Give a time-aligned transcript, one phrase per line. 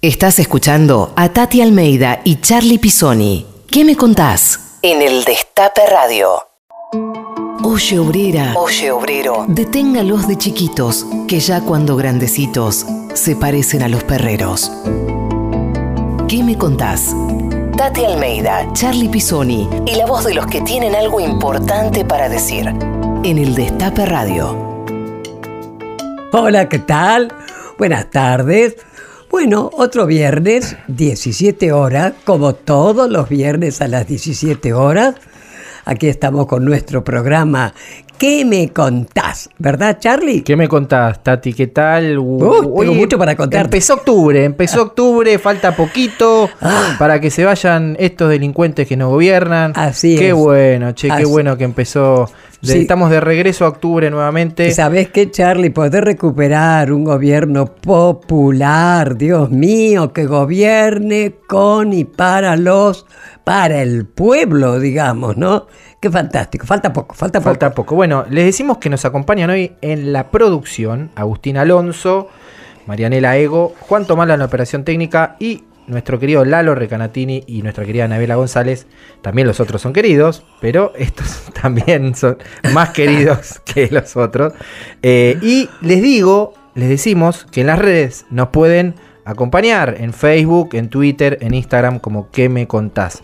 [0.00, 3.44] Estás escuchando a Tati Almeida y Charlie Pisoni.
[3.68, 4.78] ¿Qué me contás?
[4.82, 6.40] En el Destape Radio.
[7.64, 14.04] Oye obrera, oye obrero, deténgalos de chiquitos, que ya cuando grandecitos se parecen a los
[14.04, 14.70] perreros.
[16.28, 17.12] ¿Qué me contás?
[17.76, 22.68] Tati Almeida, Charlie Pisoni y la voz de los que tienen algo importante para decir.
[22.68, 24.84] En el Destape Radio.
[26.32, 27.34] Hola, ¿qué tal?
[27.78, 28.76] Buenas tardes.
[29.30, 35.16] Bueno, otro viernes, 17 horas, como todos los viernes a las 17 horas.
[35.84, 37.72] Aquí estamos con nuestro programa
[38.18, 39.48] ¿Qué me contás?
[39.58, 40.42] ¿Verdad, Charlie?
[40.42, 41.52] ¿Qué me contás, Tati?
[41.52, 42.18] ¿Qué tal?
[42.18, 43.66] Uh, tengo mucho para contar.
[43.66, 46.96] Empezó octubre, empezó octubre, falta poquito Ah.
[46.98, 49.72] para que se vayan estos delincuentes que nos gobiernan.
[49.76, 50.34] Así Qué es.
[50.34, 52.28] bueno, che, Así- qué bueno que empezó.
[52.60, 52.80] Sí.
[52.80, 54.72] Estamos de regreso a octubre nuevamente.
[54.72, 55.70] ¿Sabés qué, Charlie?
[55.70, 63.06] Poder recuperar un gobierno popular, Dios mío, que gobierne con y para los,
[63.44, 65.68] para el pueblo, digamos, ¿no?
[66.00, 66.66] Qué fantástico.
[66.66, 67.50] Falta poco, falta poco.
[67.50, 67.94] Falta poco.
[67.94, 72.28] Bueno, les decimos que nos acompañan hoy en la producción Agustín Alonso,
[72.86, 77.84] Marianela Ego, Juan Tomala en la operación técnica y nuestro querido Lalo Recanatini y nuestra
[77.84, 78.86] querida Anabela González.
[79.22, 82.38] También los otros son queridos, pero estos también son
[82.72, 84.52] más queridos que los otros.
[85.02, 88.94] Eh, y les digo, les decimos que en las redes nos pueden
[89.24, 93.20] acompañar en Facebook, en Twitter, en Instagram, como ¿Qué me contás?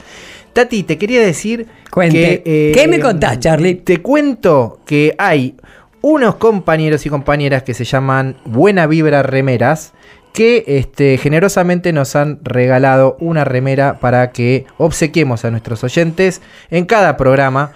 [0.52, 2.42] Tati, te quería decir Cuente.
[2.42, 2.68] que...
[2.70, 3.74] eh, ¿Qué me contás, Charlie?
[3.76, 5.56] Te cuento que hay
[6.00, 9.94] unos compañeros y compañeras que se llaman Buena Vibra Remeras
[10.34, 16.86] que este, generosamente nos han regalado una remera para que obsequiemos a nuestros oyentes en
[16.86, 17.70] cada programa.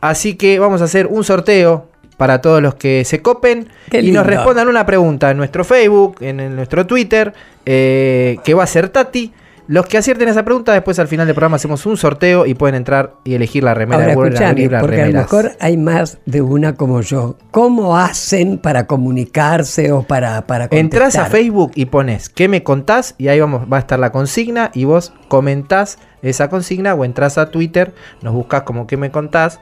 [0.00, 4.26] Así que vamos a hacer un sorteo para todos los que se copen y nos
[4.26, 7.34] respondan una pregunta en nuestro Facebook, en, en nuestro Twitter,
[7.66, 9.34] eh, que va a ser Tati.
[9.70, 12.74] Los que acierten esa pregunta, después al final del programa hacemos un sorteo y pueden
[12.74, 15.22] entrar y elegir la remera Ahora de escuchame, Vibra porque a lo Remeras.
[15.22, 17.36] mejor hay más de una como yo.
[17.52, 21.30] ¿Cómo hacen para comunicarse o para, para Entrás a contestar?
[21.30, 23.14] Facebook y pones ¿Qué me contás?
[23.16, 27.38] Y ahí vamos, va a estar la consigna y vos comentás esa consigna o entras
[27.38, 29.60] a Twitter, nos buscas como ¿Qué me contás?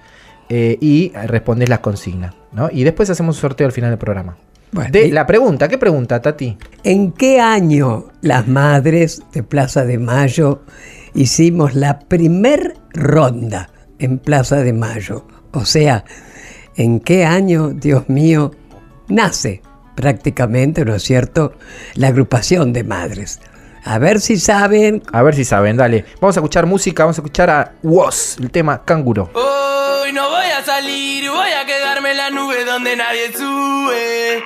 [0.49, 2.35] eh, y respondés las consignas.
[2.53, 2.71] ¿no?
[2.73, 4.39] Y después hacemos un sorteo al final del programa.
[4.73, 6.57] Bueno, De y- la pregunta, ¿qué pregunta, Tati?
[6.85, 10.63] ¿En qué año las madres de Plaza de Mayo
[11.15, 15.27] hicimos la primer ronda en Plaza de Mayo?
[15.53, 16.05] O sea,
[16.77, 18.53] ¿en qué año, Dios mío,
[19.09, 19.63] nace
[19.97, 21.55] prácticamente, ¿no es cierto?,
[21.95, 23.41] la agrupación de madres.
[23.85, 25.03] A ver si saben.
[25.13, 26.05] A ver si saben, dale.
[26.21, 29.31] Vamos a escuchar música, vamos a escuchar a Woz, el tema Canguro.
[30.09, 34.43] Hoy no voy a salir, voy a quedarme en la nube donde nadie sube.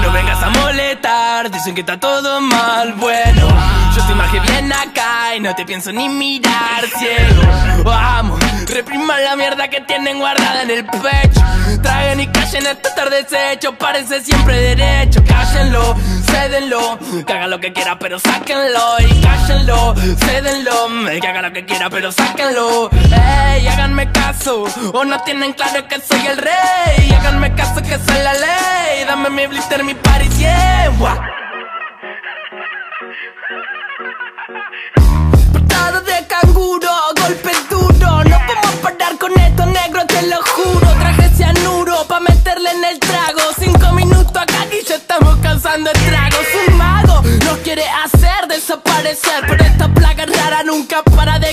[0.00, 2.92] No vengas a molestar, dicen que está todo mal.
[2.92, 3.48] Bueno,
[3.92, 7.82] yo estoy más que bien acá y no te pienso ni mirar ciego.
[7.84, 8.38] Vamos,
[8.74, 11.40] repriman la mierda que tienen guardada en el pecho.
[11.82, 15.22] Traigan y callen este estar deshecho, parece siempre derecho.
[15.24, 15.94] Cállenlo,
[16.26, 19.00] cédenlo, que haga lo que quiera, pero sáquenlo.
[19.00, 20.88] Y cállenlo, cédenlo,
[21.20, 22.90] que haga lo que quiera, pero sáquenlo.
[22.92, 27.12] Ey, háganme caso, o no tienen claro que soy el rey.
[27.18, 29.04] Háganme caso que soy la ley.
[29.06, 30.98] Dame mi blister, mi party 100.
[30.98, 31.46] Buah.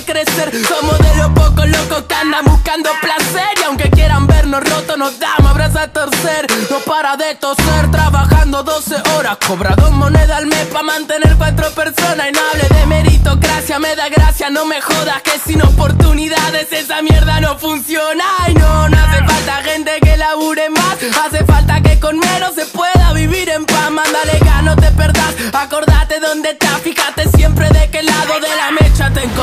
[0.03, 0.52] Crecer.
[0.68, 3.50] Somos de los pocos locos que andan buscando placer.
[3.59, 6.47] Y aunque quieran vernos rotos, nos damos abrazos a torcer.
[6.69, 9.38] No para de toser, trabajando 12 horas.
[9.46, 12.28] Cobra dos monedas al mes pa' mantener cuatro personas.
[12.30, 15.22] Y no hable de meritocracia, me da gracia, no me jodas.
[15.22, 18.25] Que sin oportunidades esa mierda no funciona.
[18.47, 20.97] Y no, no hace falta gente que labure más.
[21.25, 23.92] Hace falta que con menos se pueda vivir en paz.
[23.92, 25.36] Mándale no te perdás.
[25.53, 28.39] Acordate dónde estás, fíjate siempre de qué lado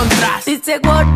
[0.01, 0.45] encontrás.
[0.45, 1.07] Dice what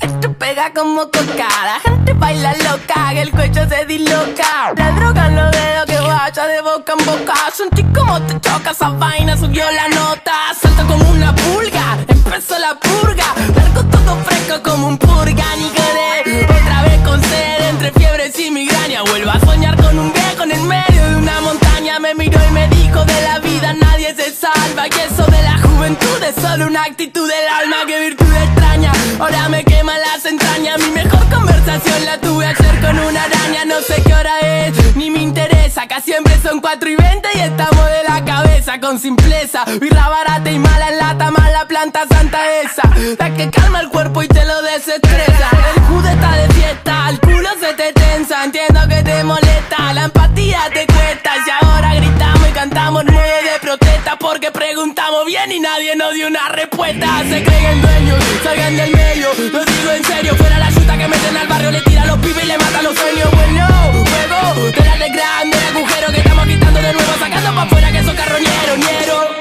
[0.00, 1.48] esto pega como coca.
[1.64, 4.72] La gente baila loca, que el cuello se disloca.
[4.76, 7.34] La droga los dedos que vaya de boca en boca.
[7.54, 10.32] Sentí como te choca esa vaina, subió la nota.
[10.60, 13.34] Salta como una pulga, empezó la purga.
[13.54, 16.44] Largo todo fresco como un purga, ni queré.
[16.44, 19.02] Otra vez con sed, entre fiebres y migraña.
[19.02, 21.98] Vuelvo a soñar con un viejo en el medio de una montaña.
[21.98, 24.88] Me miró y me dijo de la vida nadie se salva.
[24.88, 25.19] Y eso
[25.90, 27.86] juventud es solo una actitud del alma.
[27.86, 30.78] Que virtud extraña, ahora me quema las entrañas.
[30.78, 33.64] Mi mejor conversación la tuve ayer con una araña.
[33.64, 35.82] No sé qué hora es, ni me interesa.
[35.82, 38.78] Acá siempre son 4 y 20 y estamos de la cabeza.
[38.80, 39.64] con simpleza.
[39.80, 42.82] Birra barata y mala en lata, mala planta santa esa.
[43.18, 45.48] La que calma el cuerpo y te lo desestresa.
[45.74, 48.44] El jude está de fiesta, el culo se te tensa.
[48.44, 49.49] Entiendo que te molesta,
[55.46, 57.06] bien y nadie nos dio una respuesta.
[57.28, 59.28] Se creen dueños, salgan del medio.
[59.52, 62.44] Lo digo en serio, fuera la chuta que meten al barrio, le tira los pibes
[62.44, 63.30] y le matan los sueños.
[63.30, 67.92] Bueno, juego, te de grande el agujero que estamos quitando de nuevo, sacando pa' afuera
[67.92, 69.40] que son carroñeros, ñero.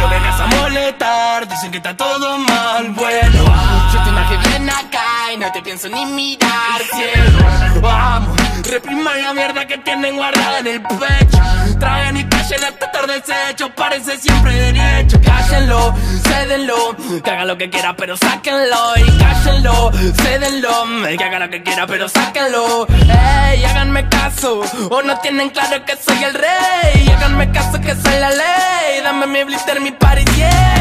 [0.00, 3.44] No vengas a molestar, dicen que está todo mal, bueno
[3.92, 9.34] Yo te imagino bien acá y no te pienso ni mirar, cielo Vamos, repriman la
[9.34, 11.38] mierda que tienen guardada en el pecho
[11.80, 12.74] Traen y callen
[13.06, 19.92] deshecho, parece siempre derecho Cállenlo, cédenlo, que haga lo que quiera pero sáquenlo Y cállenlo,
[20.22, 20.84] cédenlo,
[21.16, 25.96] que haga lo que quiera pero sáquenlo Ey, háganme caso, o no tienen claro que
[25.96, 30.78] soy el rey Háganme caso que soy la ley, dame mi blister, mi party, yeah.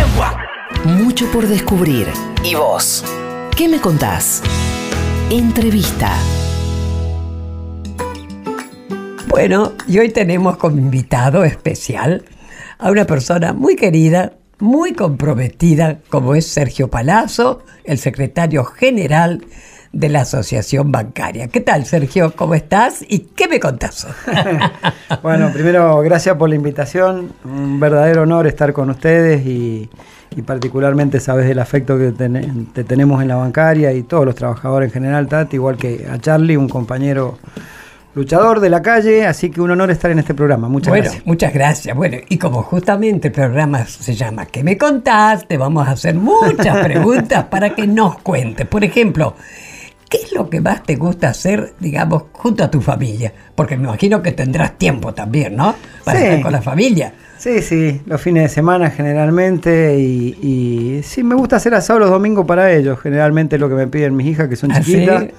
[0.83, 2.07] Mucho por descubrir.
[2.43, 3.03] ¿Y vos?
[3.55, 4.41] ¿Qué me contás?
[5.29, 6.11] Entrevista.
[9.27, 12.23] Bueno, y hoy tenemos como invitado especial
[12.79, 19.45] a una persona muy querida, muy comprometida, como es Sergio Palazzo, el secretario general
[19.93, 21.47] de la Asociación Bancaria.
[21.47, 22.33] ¿Qué tal, Sergio?
[22.35, 23.03] ¿Cómo estás?
[23.07, 24.07] ¿Y qué me contás?
[25.23, 27.31] Bueno, primero, gracias por la invitación.
[27.45, 29.89] Un verdadero honor estar con ustedes y,
[30.35, 34.35] y particularmente sabes del afecto que ten- te tenemos en la bancaria y todos los
[34.35, 37.37] trabajadores en general, Tati, igual que a Charlie, un compañero
[38.17, 40.67] luchador de la calle, así que un honor estar en este programa.
[40.67, 41.25] Muchas bueno, gracias.
[41.25, 41.95] muchas gracias.
[41.95, 45.47] Bueno, y como justamente el programa se llama ¿Qué me contás?
[45.47, 48.67] Te vamos a hacer muchas preguntas para que nos cuentes.
[48.67, 49.35] Por ejemplo,
[50.09, 53.31] ¿qué es lo que más te gusta hacer, digamos, junto a tu familia?
[53.55, 55.75] Porque me imagino que tendrás tiempo también, ¿no?
[56.03, 56.25] Para Sí.
[56.25, 57.13] estar con la familia.
[57.37, 62.09] Sí, sí, los fines de semana generalmente y, y sí, me gusta hacer asado los
[62.09, 62.99] domingos para ellos.
[62.99, 65.23] Generalmente es lo que me piden mis hijas que son ¿Ah, chiquitas.
[65.23, 65.29] sí?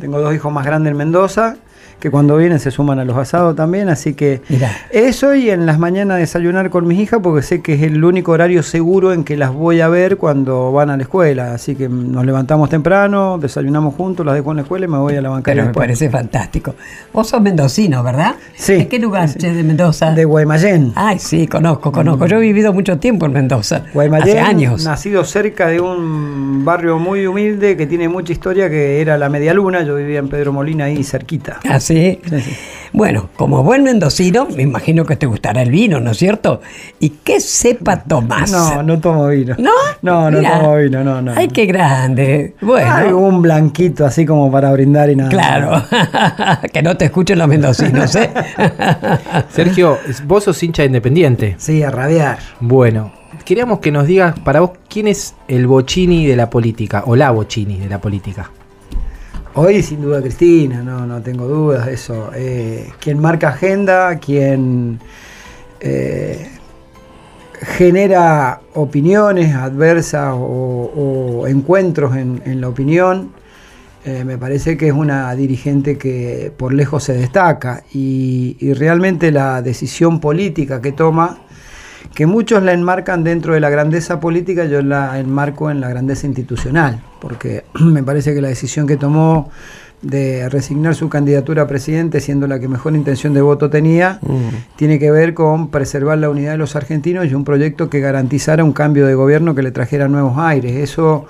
[0.00, 1.56] Tengo dos hijos más grandes en Mendoza
[2.02, 4.72] que cuando vienen se suman a los asados también, así que Mirá.
[4.90, 8.32] eso y en las mañanas desayunar con mis hijas porque sé que es el único
[8.32, 11.88] horario seguro en que las voy a ver cuando van a la escuela, así que
[11.88, 15.28] nos levantamos temprano, desayunamos juntos, las dejo en la escuela y me voy a la
[15.28, 15.82] bancaria Pero me después.
[15.86, 16.74] parece fantástico.
[17.12, 18.34] Vos sos mendocino, ¿verdad?
[18.56, 18.74] Sí.
[18.74, 19.38] ¿De qué lugar Sí.
[19.38, 20.10] de Mendoza?
[20.12, 20.92] De Guaymallén.
[20.96, 22.26] Ay, sí, conozco, conozco.
[22.26, 23.84] Yo he vivido mucho tiempo en Mendoza.
[23.94, 24.84] Guaymallén, Hace años.
[24.84, 29.54] nacido cerca de un barrio muy humilde que tiene mucha historia, que era la Media
[29.54, 29.82] Luna.
[29.84, 31.60] Yo vivía en Pedro Molina ahí cerquita.
[31.68, 32.20] ¿Ah, sí?
[32.28, 32.56] Sí, sí.
[32.94, 36.60] Bueno, como buen mendocino, me imagino que te gustará el vino, ¿no es cierto?
[37.00, 38.52] ¿Y qué cepa tomás?
[38.52, 39.54] No, no tomo vino.
[39.58, 39.70] ¿No?
[40.02, 40.60] No, no Mirá.
[40.60, 41.32] tomo vino, no, no.
[41.34, 42.54] Ay, qué grande.
[42.60, 45.30] Bueno, Hay un blanquito así como para brindar y nada.
[45.30, 45.82] claro.
[46.72, 48.30] que no te escuchen los mendocinos, ¿eh?
[49.48, 51.54] Sergio, vos sos hincha independiente.
[51.56, 52.38] Sí, a rabiar.
[52.60, 53.10] Bueno,
[53.46, 57.30] queríamos que nos digas para vos quién es el Bochini de la política o la
[57.30, 58.50] Bochini de la política.
[59.54, 62.30] Hoy sin duda Cristina, no, no tengo dudas de eso.
[62.34, 64.98] Eh, quien marca agenda, quien
[65.78, 66.48] eh,
[67.60, 73.32] genera opiniones adversas o, encuentros en, la opinión,
[74.06, 79.60] eh, me parece que es una dirigente que por lejos se destaca y realmente la
[79.60, 81.41] decisión política que toma,
[82.14, 86.26] que muchos la enmarcan dentro de la grandeza política, yo la enmarco en la grandeza
[86.26, 89.50] institucional, porque me parece que la decisión que tomó
[90.02, 94.18] de resignar su candidatura a presidente, siendo la que mejor intención de voto tenía,
[94.74, 98.64] tiene que ver con preservar la unidad de los argentinos y un proyecto que garantizara
[98.64, 100.72] un cambio de gobierno que le trajera nuevos aires.
[100.72, 101.26] Eso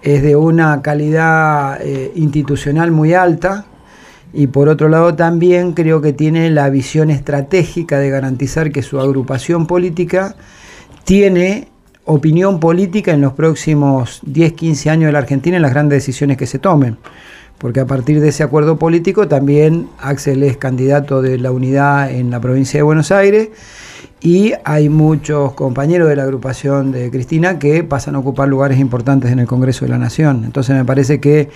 [0.00, 3.66] es de una calidad eh, institucional muy alta
[4.34, 9.00] y por otro lado también creo que tiene la visión estratégica de garantizar que su
[9.00, 10.34] agrupación política
[11.04, 11.68] tiene
[12.04, 16.36] opinión política en los próximos 10, 15 años de la Argentina en las grandes decisiones
[16.36, 16.98] que se tomen.
[17.58, 22.30] Porque a partir de ese acuerdo político también Axel es candidato de la unidad en
[22.30, 23.50] la provincia de Buenos Aires
[24.20, 29.30] y hay muchos compañeros de la agrupación de Cristina que pasan a ocupar lugares importantes
[29.30, 30.42] en el Congreso de la Nación.
[30.44, 31.50] Entonces me parece que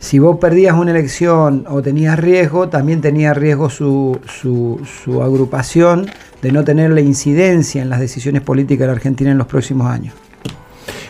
[0.00, 6.10] si vos perdías una elección o tenías riesgo, también tenía riesgo su, su, su agrupación
[6.42, 9.86] de no tener la incidencia en las decisiones políticas de la Argentina en los próximos
[9.88, 10.14] años.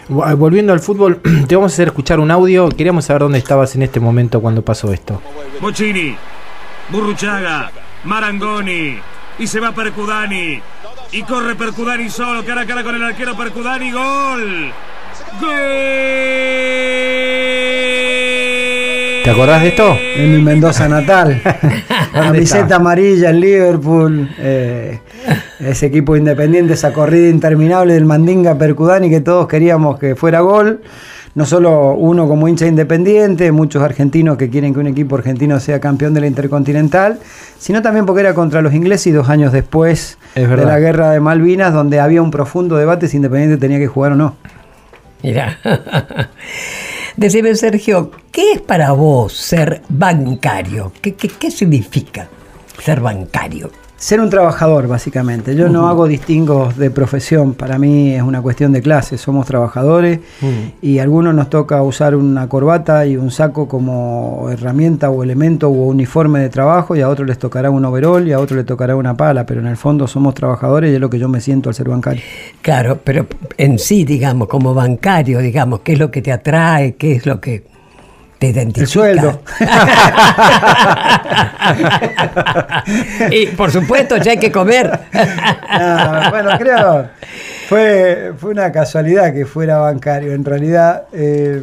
[0.09, 2.69] Vo- Volviendo al fútbol, te vamos a hacer escuchar un audio.
[2.69, 5.23] Queríamos saber dónde estabas en este momento cuando pasó esto.
[5.61, 6.17] Bocini,
[6.91, 7.71] Burruchaga,
[8.05, 8.97] Marangoni,
[9.39, 10.61] y se va Percudani.
[11.13, 14.73] Y corre Percudani solo, cara a cara con el arquero Percudani, gol.
[19.25, 19.97] ¿Te acordás de esto?
[20.17, 21.43] En mi Mendoza natal.
[22.13, 25.01] Camiseta amarilla, el Liverpool, eh,
[25.61, 30.81] ese equipo independiente, esa corrida interminable del Mandinga Percudani que todos queríamos que fuera gol.
[31.35, 35.81] No solo uno como hincha independiente, muchos argentinos que quieren que un equipo argentino sea
[35.81, 37.21] campeón de la Intercontinental,
[37.59, 41.11] sino también porque era contra los ingleses y dos años después Es de la guerra
[41.11, 44.35] de Malvinas, donde había un profundo debate si Independiente tenía que jugar o no.
[45.23, 45.59] Mira.
[47.17, 50.93] Decime, Sergio, ¿qué es para vos ser bancario?
[51.01, 52.29] ¿Qué, qué- qué significa
[52.83, 53.71] ser bancario?
[54.01, 55.55] Ser un trabajador, básicamente.
[55.55, 57.53] Yo no hago distingos de profesión.
[57.53, 59.19] Para mí es una cuestión de clase.
[59.19, 60.21] Somos trabajadores
[60.81, 65.69] y a algunos nos toca usar una corbata y un saco como herramienta o elemento
[65.69, 68.65] o uniforme de trabajo y a otros les tocará un overol y a otros les
[68.65, 69.45] tocará una pala.
[69.45, 71.91] Pero en el fondo somos trabajadores y es lo que yo me siento al ser
[71.91, 72.23] bancario.
[72.63, 73.27] Claro, pero
[73.59, 76.95] en sí, digamos, como bancario, digamos, ¿qué es lo que te atrae?
[76.95, 77.65] ¿Qué es lo que
[78.41, 78.81] te identifica?
[78.81, 79.43] El sueldo.
[83.31, 84.99] y por supuesto, ya hay que comer.
[86.31, 87.11] Bueno, creo
[87.69, 90.33] fue, fue una casualidad que fuera bancario.
[90.33, 91.63] En realidad, eh,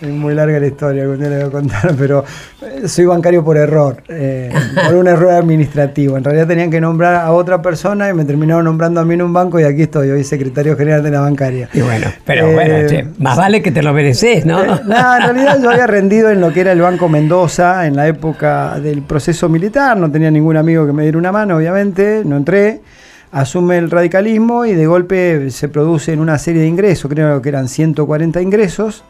[0.00, 2.24] es muy larga la historia, algún día le voy a contar, pero
[2.62, 4.50] eh, soy bancario por error, eh,
[4.86, 6.16] por un error administrativo.
[6.16, 9.22] En realidad tenían que nombrar a otra persona y me terminaron nombrando a mí en
[9.22, 11.68] un banco y aquí estoy, hoy secretario general de la bancaria.
[11.72, 14.62] Y bueno, pero Eh, bueno, che, más vale que te lo mereces, ¿no?
[14.62, 17.96] Eh, no, en realidad yo había rendido en lo que era el Banco Mendoza en
[17.96, 22.22] la época del proceso militar, no tenía ningún amigo que me diera una mano, obviamente,
[22.24, 22.80] no entré,
[23.32, 27.68] asume el radicalismo y de golpe se producen una serie de ingresos, creo que eran
[27.68, 29.04] 140 ingresos.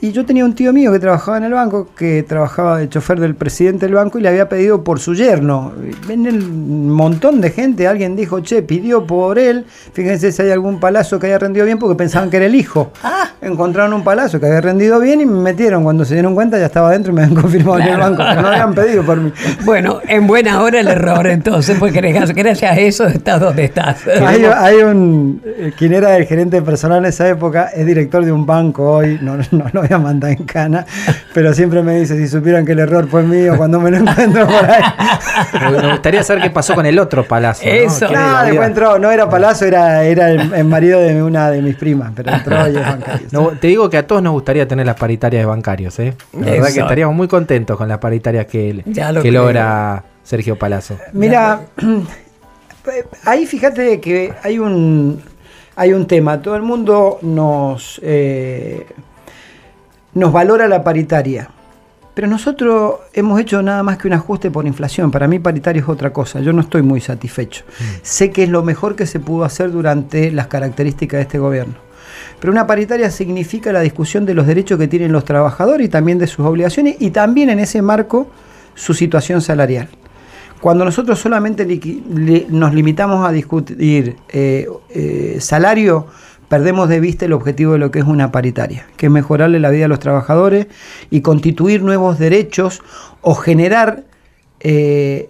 [0.00, 3.18] Y yo tenía un tío mío que trabajaba en el banco, que trabajaba de chofer
[3.18, 5.72] del presidente del banco y le había pedido por su yerno.
[6.08, 9.64] En el montón de gente, alguien dijo, che, pidió por él.
[9.92, 12.92] Fíjense si hay algún palazo que haya rendido bien porque pensaban que era el hijo.
[13.40, 15.82] Encontraron un palazo que había rendido bien y me metieron.
[15.82, 18.02] Cuando se dieron cuenta ya estaba adentro y me habían confirmado en el Claro.
[18.16, 18.22] banco.
[18.28, 19.32] pero no habían pedido por mí.
[19.64, 24.06] Bueno, en buena hora el error entonces, porque gracias gracias a eso estás donde estás.
[24.24, 25.40] Hay, hay un.
[25.44, 29.18] eh, Quien era el gerente personal en esa época es director de un banco hoy.
[29.22, 30.86] No, no lo voy a mandar en cana.
[31.34, 34.46] Pero siempre me dice: si supieran que el error fue mío cuando me lo encuentro
[34.46, 34.82] por ahí.
[35.72, 37.68] Me me gustaría saber qué pasó con el otro palacio.
[37.70, 37.78] ¿no?
[37.78, 38.06] Eso.
[38.06, 41.62] ¿Quién No, después entró, no era Palazzo, era, era el, el marido de una de
[41.62, 43.26] mis primas, pero entró y es bancario.
[43.32, 46.14] No, te digo que a todos nos gustaría tener las paritarias de bancarios, ¿eh?
[46.32, 46.80] La verdad que Eso.
[46.82, 50.98] estaríamos muy contentos con las paritarias que, Ya lo que logra Sergio Palazzo.
[51.12, 51.60] Mira,
[53.24, 55.20] ahí fíjate que hay un,
[55.76, 56.40] hay un tema.
[56.42, 58.86] Todo el mundo nos, eh,
[60.18, 61.48] nos valora la paritaria.
[62.14, 65.12] Pero nosotros hemos hecho nada más que un ajuste por inflación.
[65.12, 66.40] Para mí paritaria es otra cosa.
[66.40, 67.64] Yo no estoy muy satisfecho.
[68.02, 71.74] Sé que es lo mejor que se pudo hacer durante las características de este gobierno.
[72.40, 76.18] Pero una paritaria significa la discusión de los derechos que tienen los trabajadores y también
[76.18, 78.28] de sus obligaciones y también en ese marco
[78.74, 79.88] su situación salarial.
[80.60, 86.06] Cuando nosotros solamente li- nos limitamos a discutir eh, eh, salario,
[86.48, 89.70] perdemos de vista el objetivo de lo que es una paritaria, que es mejorarle la
[89.70, 90.66] vida a los trabajadores
[91.10, 92.82] y constituir nuevos derechos
[93.20, 94.04] o generar
[94.60, 95.28] eh,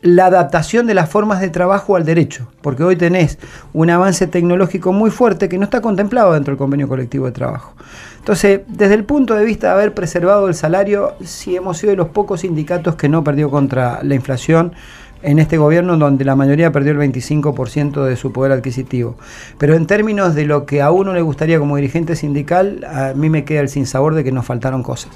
[0.00, 3.38] la adaptación de las formas de trabajo al derecho, porque hoy tenés
[3.72, 7.74] un avance tecnológico muy fuerte que no está contemplado dentro del convenio colectivo de trabajo.
[8.18, 11.96] Entonces, desde el punto de vista de haber preservado el salario, sí hemos sido de
[11.96, 14.72] los pocos sindicatos que no perdió contra la inflación
[15.22, 19.16] en este gobierno donde la mayoría perdió el 25% de su poder adquisitivo.
[19.58, 23.30] Pero en términos de lo que a uno le gustaría como dirigente sindical, a mí
[23.30, 25.10] me queda el sinsabor de que nos faltaron cosas.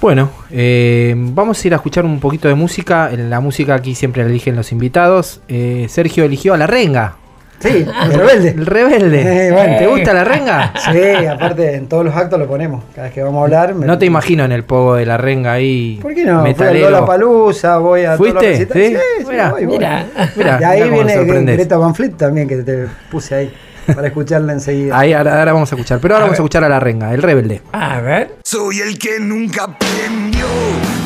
[0.00, 3.10] Bueno, eh, vamos a ir a escuchar un poquito de música.
[3.10, 5.40] La música aquí siempre la eligen los invitados.
[5.48, 7.16] Eh, Sergio eligió a La Renga.
[7.60, 8.48] Sí, el rebelde.
[8.50, 9.46] El rebelde.
[9.48, 9.78] Eh, bueno.
[9.78, 10.72] ¿Te gusta La Renga?
[10.92, 12.84] Sí, aparte en todos los actos lo ponemos.
[12.94, 13.74] Cada vez que vamos a hablar.
[13.74, 15.98] me- No te imagino en el pogo de La Renga ahí.
[16.02, 16.42] ¿Por qué no?
[16.42, 16.86] Metalero.
[16.86, 18.66] Fui a la Palusa, voy a todos los ¿Fuiste?
[18.72, 18.94] ¿Sí?
[18.94, 19.78] Sí, sí, Mira, voy, voy.
[19.78, 20.06] mira.
[20.36, 21.52] Mirá, y ahí mirá viene.
[21.54, 23.54] Greta Van Fleet también, que te puse ahí
[23.94, 24.98] para escucharla enseguida.
[24.98, 25.98] Ahí ahora, ahora vamos a escuchar.
[26.00, 27.62] Pero ahora A vamos a escuchar a La Renga, el rebelde.
[27.72, 28.34] A ver.
[28.44, 30.46] Soy el que nunca aprendió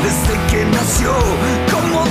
[0.03, 1.11] desde que nació
[1.71, 2.05] cómo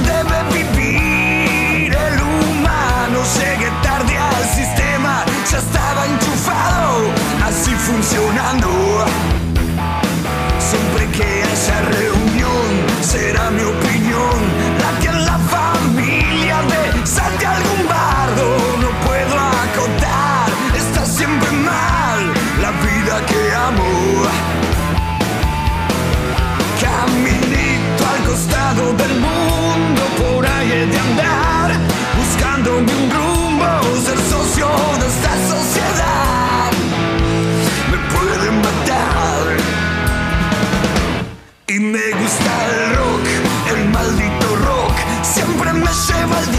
[5.59, 7.13] estaba enchufado,
[7.43, 8.69] así funcionando.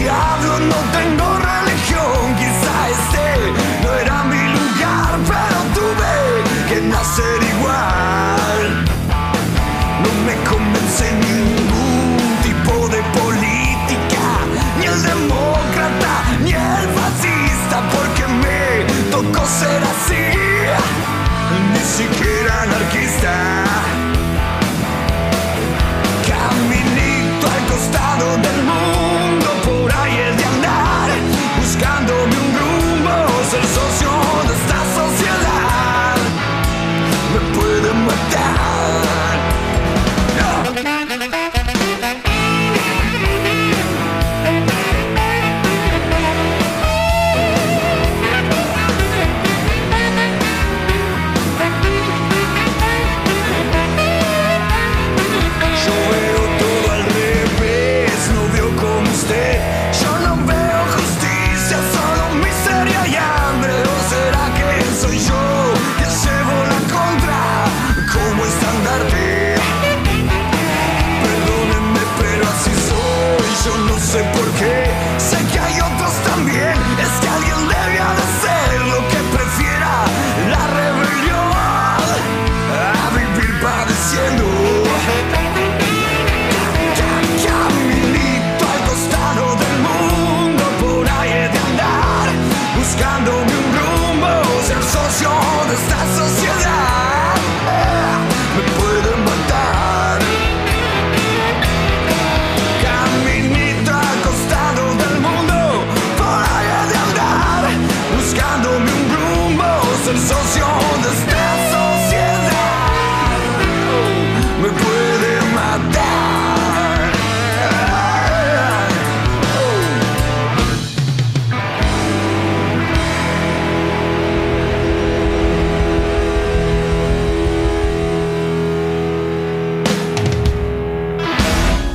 [0.01, 0.90] diablo no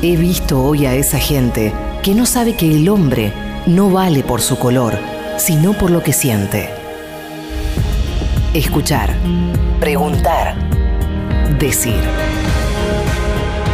[0.02, 3.32] He visto hoy a esa gente que no sabe que el hombre
[3.66, 4.92] no vale por su color,
[5.38, 6.68] sino por lo que siente.
[8.52, 9.14] Escuchar,
[9.80, 10.54] preguntar,
[11.59, 11.98] decir.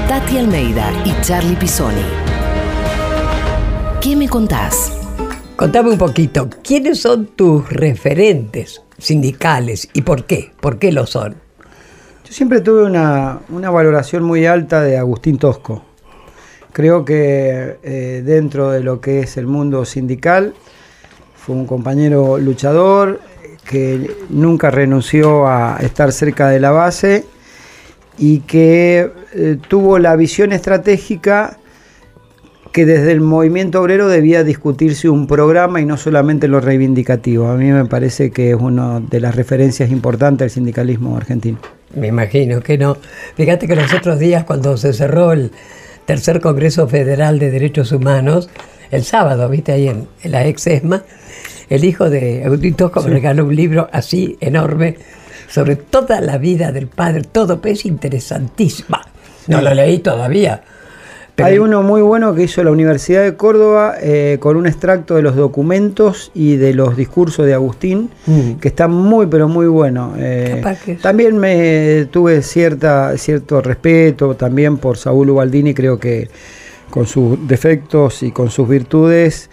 [0.07, 2.05] Tati Almeida y Charlie Pisoni.
[4.01, 4.93] ¿Qué me contás?
[5.57, 10.53] Contame un poquito, ¿quiénes son tus referentes sindicales y por qué?
[10.61, 11.35] ¿Por qué lo son?
[12.25, 15.92] Yo siempre tuve una, una valoración muy alta de Agustín Tosco.
[16.73, 20.55] Creo que eh, dentro de lo que es el mundo sindical
[21.35, 23.21] fue un compañero luchador
[23.69, 27.25] que nunca renunció a estar cerca de la base
[28.19, 31.59] y que eh, tuvo la visión estratégica
[32.73, 37.49] que desde el movimiento obrero debía discutirse un programa y no solamente lo reivindicativo.
[37.49, 41.59] A mí me parece que es una de las referencias importantes del sindicalismo argentino.
[41.95, 42.97] Me imagino que no.
[43.37, 45.53] Fíjate que los otros días cuando se cerró el
[46.05, 48.49] tercer Congreso Federal de Derechos Humanos,
[48.91, 51.05] el sábado, viste ahí en, en la ex ESMA,
[51.71, 54.99] el hijo de Tosco me regaló un libro así enorme
[55.49, 58.99] sobre toda la vida del padre, todo, pero es interesantísimo.
[59.47, 60.63] No lo leí todavía.
[61.35, 65.15] Pero- Hay uno muy bueno que hizo la Universidad de Córdoba eh, con un extracto
[65.17, 68.55] de los documentos y de los discursos de Agustín, Mm.
[68.61, 70.15] que está muy pero muy bueno.
[70.19, 76.29] Eh, que también me tuve cierta, cierto respeto también por Saúl Ubaldini, creo que
[76.91, 79.49] con sus defectos y con sus virtudes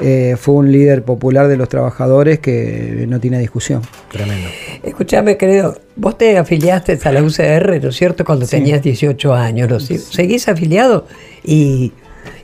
[0.00, 3.82] eh, fue un líder popular de los trabajadores que no tiene discusión.
[4.10, 4.48] Tremendo.
[4.82, 9.68] Escuchame, querido, vos te afiliaste a la UCR, ¿no es cierto?, cuando tenías 18 años,
[9.68, 9.76] ¿no?
[9.76, 10.06] es cierto?
[10.10, 11.06] ¿Seguís afiliado?
[11.44, 11.92] ¿Y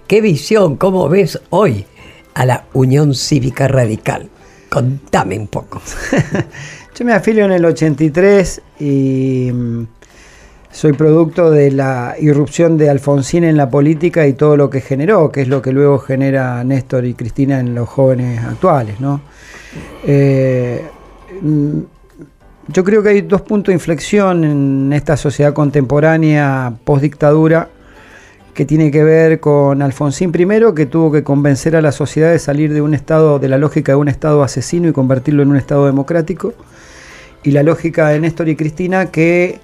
[0.07, 1.87] qué visión, cómo ves hoy
[2.35, 4.29] a la Unión Cívica Radical?
[4.69, 5.83] Contame un poco.
[6.95, 9.87] Yo me afilio en el 83 y mm,
[10.73, 15.31] soy producto de la irrupción de Alfonsín en la política y todo lo que generó,
[15.33, 19.01] que es lo que luego genera Néstor y Cristina en los jóvenes actuales.
[19.01, 19.21] ¿no?
[20.07, 20.83] Eh,
[22.69, 27.69] yo creo que hay dos puntos de inflexión en esta sociedad contemporánea post-dictadura
[28.55, 32.39] que tiene que ver con Alfonsín primero, que tuvo que convencer a la sociedad de
[32.39, 35.57] salir de un estado, de la lógica de un estado asesino y convertirlo en un
[35.57, 36.53] estado democrático,
[37.43, 39.61] y la lógica de Néstor y Cristina que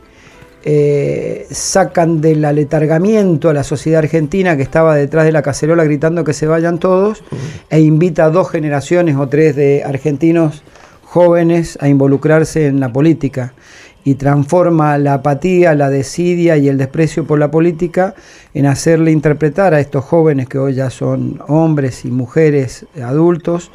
[0.68, 6.24] eh, sacan del aletargamiento a la sociedad argentina que estaba detrás de la cacerola gritando
[6.24, 7.22] que se vayan todos,
[7.70, 10.64] e invita a dos generaciones o tres de argentinos
[11.04, 13.54] jóvenes a involucrarse en la política.
[14.02, 18.14] Y transforma la apatía, la desidia y el desprecio por la política
[18.52, 23.70] en hacerle interpretar a estos jóvenes que hoy ya son hombres y mujeres adultos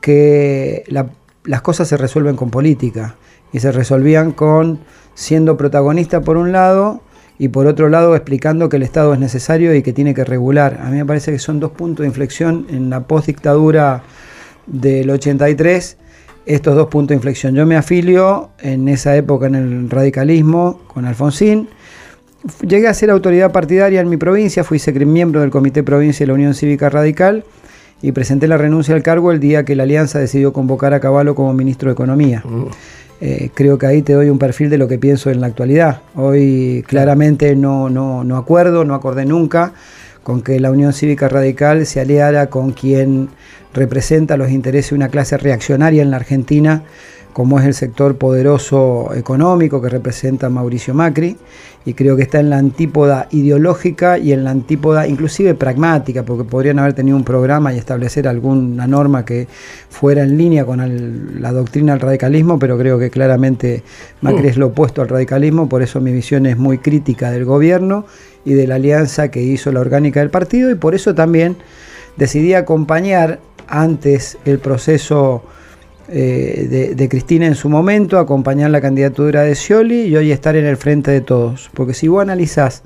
[0.00, 1.08] que la-
[1.44, 3.16] las cosas se resuelven con política
[3.52, 4.80] y se resolvían con
[5.18, 7.00] siendo protagonista por un lado
[7.40, 10.78] y por otro lado explicando que el Estado es necesario y que tiene que regular.
[10.80, 14.04] A mí me parece que son dos puntos de inflexión en la postdictadura
[14.68, 15.96] del 83
[16.46, 17.52] estos dos puntos de inflexión.
[17.56, 21.68] Yo me afilio en esa época en el radicalismo con Alfonsín.
[22.64, 26.34] Llegué a ser autoridad partidaria en mi provincia, fui miembro del Comité Provincia de la
[26.34, 27.44] Unión Cívica Radical
[28.02, 31.34] y presenté la renuncia al cargo el día que la Alianza decidió convocar a Caballo
[31.34, 32.44] como ministro de Economía.
[33.20, 36.02] Eh, creo que ahí te doy un perfil de lo que pienso en la actualidad.
[36.14, 39.72] Hoy claramente no, no, no acuerdo, no acordé nunca
[40.22, 43.30] con que la Unión Cívica Radical se aliara con quien
[43.72, 46.82] representa los intereses de una clase reaccionaria en la Argentina,
[47.32, 51.36] como es el sector poderoso económico que representa Mauricio Macri,
[51.84, 56.44] y creo que está en la antípoda ideológica y en la antípoda inclusive pragmática, porque
[56.44, 59.46] podrían haber tenido un programa y establecer alguna norma que
[59.88, 63.84] fuera en línea con el- la doctrina del radicalismo, pero creo que claramente
[64.20, 68.04] Macri es lo opuesto al radicalismo, por eso mi visión es muy crítica del gobierno
[68.44, 71.56] y de la alianza que hizo la orgánica del partido, y por eso también
[72.16, 73.38] decidí acompañar
[73.68, 75.42] antes el proceso
[76.08, 80.56] eh, de, de Cristina en su momento, acompañar la candidatura de Scioli y hoy estar
[80.56, 81.70] en el frente de todos.
[81.74, 82.82] Porque si vos analizás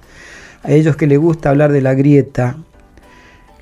[0.63, 2.57] a ellos que les gusta hablar de la grieta,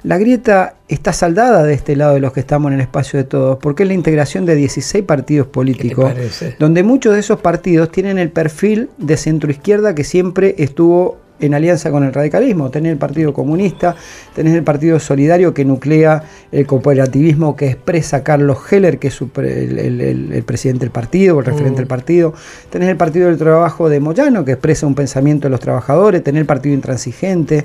[0.02, 3.24] la grieta está saldada de este lado de los que estamos en el espacio de
[3.24, 6.12] todos, porque es la integración de 16 partidos políticos,
[6.58, 11.90] donde muchos de esos partidos tienen el perfil de centroizquierda que siempre estuvo en alianza
[11.90, 12.70] con el radicalismo.
[12.70, 13.96] Tenés el Partido Comunista,
[14.34, 16.22] tenés el Partido Solidario que nuclea
[16.52, 21.44] el cooperativismo que expresa Carlos Heller, que es su el, el- presidente del partido, el
[21.46, 22.34] referente del partido.
[22.70, 26.22] Tenés el Partido del Trabajo de Moyano, que expresa un pensamiento de los trabajadores.
[26.24, 27.64] Tenés el Partido Intransigente.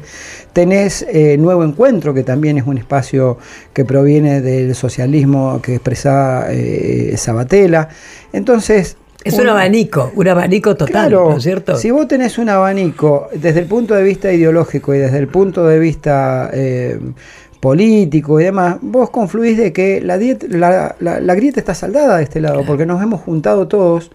[0.53, 3.37] Tenés eh, Nuevo Encuentro, que también es un espacio
[3.73, 7.89] que proviene del socialismo que expresa eh, Sabatella.
[8.33, 11.75] Entonces, Es un- un abanico, un abanico total, Claro, ¿no es cierto?
[11.77, 15.65] si vos tenés un abanico desde el punto de vista ideológico y desde el punto
[15.65, 16.99] de vista eh,
[17.59, 22.17] político y demás, vos confluís de que la, diet- la, la- la grieta está saldada
[22.17, 24.11] de este lado, porque nos hemos juntado todos,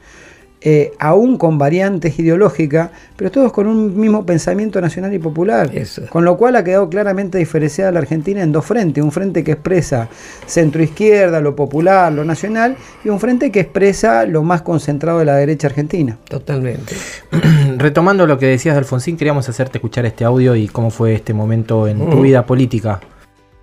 [0.62, 5.70] eh, aún con variantes ideológicas, pero todos con un mismo pensamiento nacional y popular.
[5.74, 6.02] Eso.
[6.10, 9.52] Con lo cual ha quedado claramente diferenciada la Argentina en dos frentes, un frente que
[9.52, 10.08] expresa
[10.46, 15.36] centro-izquierda, lo popular, lo nacional, y un frente que expresa lo más concentrado de la
[15.36, 16.18] derecha argentina.
[16.28, 16.94] Totalmente.
[17.78, 21.32] Retomando lo que decías de Alfonsín, queríamos hacerte escuchar este audio y cómo fue este
[21.32, 22.22] momento en tu Mm.
[22.22, 23.00] vida política.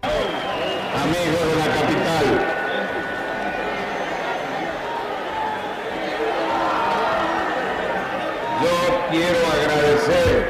[0.02, 2.26] amigos de la capital.
[8.64, 10.48] Yo quiero agradecer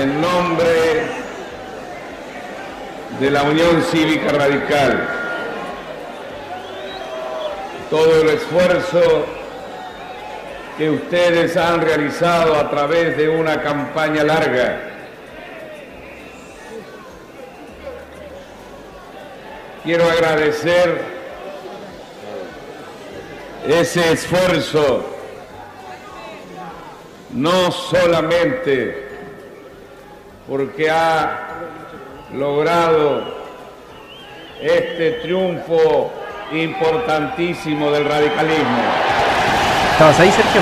[0.00, 1.02] en nombre
[3.20, 5.18] de la Unión Cívica Radical
[7.90, 9.26] todo el esfuerzo
[10.76, 14.80] que ustedes han realizado a través de una campaña larga.
[19.82, 21.00] Quiero agradecer
[23.66, 25.04] ese esfuerzo,
[27.30, 29.08] no solamente
[30.46, 31.47] porque ha
[32.34, 33.22] logrado
[34.62, 36.10] este triunfo
[36.52, 38.78] importantísimo del radicalismo.
[39.92, 40.60] ¿Estabas ahí, Sergio?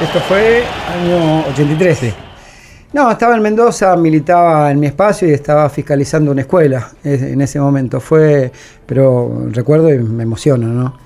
[0.00, 0.62] Esto fue
[1.02, 2.14] año 83.
[2.92, 7.40] No, estaba en Mendoza, militaba en mi espacio y estaba fiscalizando una escuela es- en
[7.40, 8.00] ese momento.
[8.00, 8.50] Fue,
[8.86, 10.98] pero recuerdo y me emociona, ¿no?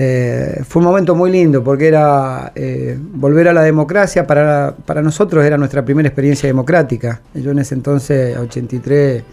[0.00, 4.24] Eh, fue un momento muy lindo porque era eh, volver a la democracia.
[4.28, 7.20] Para, para nosotros era nuestra primera experiencia democrática.
[7.34, 9.24] Yo en ese entonces, 83,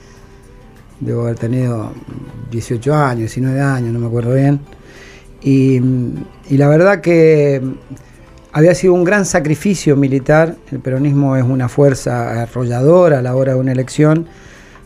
[1.02, 1.92] debo haber tenido
[2.50, 4.60] 18 años, 19 años, no me acuerdo bien.
[5.44, 5.80] Y
[6.50, 7.62] la verdad que
[8.52, 10.56] había sido un gran sacrificio militar.
[10.72, 14.26] El peronismo es una fuerza arrolladora a la hora de una elección.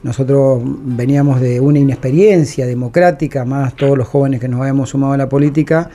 [0.03, 5.17] Nosotros veníamos de una inexperiencia democrática, más todos los jóvenes que nos habíamos sumado a
[5.17, 5.89] la política.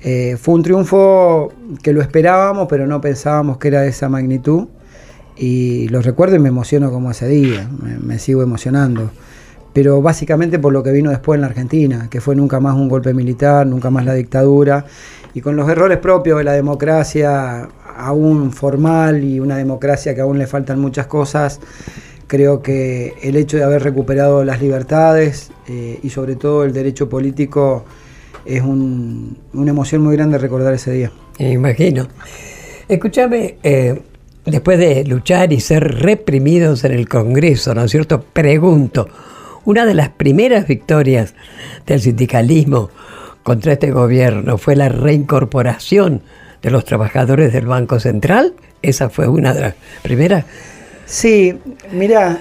[0.00, 4.66] Eh, fue un triunfo que lo esperábamos, pero no pensábamos que era de esa magnitud.
[5.36, 9.10] Y lo recuerdo y me emociono como ese día, me, me sigo emocionando.
[9.72, 12.88] Pero básicamente por lo que vino después en la Argentina, que fue nunca más un
[12.88, 14.84] golpe militar, nunca más la dictadura,
[15.34, 20.38] y con los errores propios de la democracia, aún formal y una democracia que aún
[20.38, 21.60] le faltan muchas cosas,
[22.28, 27.08] creo que el hecho de haber recuperado las libertades eh, y sobre todo el derecho
[27.08, 27.84] político
[28.46, 31.10] es un- una emoción muy grande recordar ese día.
[31.40, 32.06] Me imagino.
[32.88, 34.00] Escúchame, eh,
[34.46, 38.22] después de luchar y ser reprimidos en el Congreso, ¿no es cierto?
[38.22, 39.08] Pregunto,
[39.64, 41.34] una de las primeras victorias
[41.86, 42.90] del sindicalismo
[43.42, 46.22] contra este gobierno fue la reincorporación
[46.62, 48.54] de los trabajadores del Banco Central.
[48.82, 50.44] Esa fue una de las primeras.
[51.08, 51.58] Sí,
[51.90, 52.38] mira,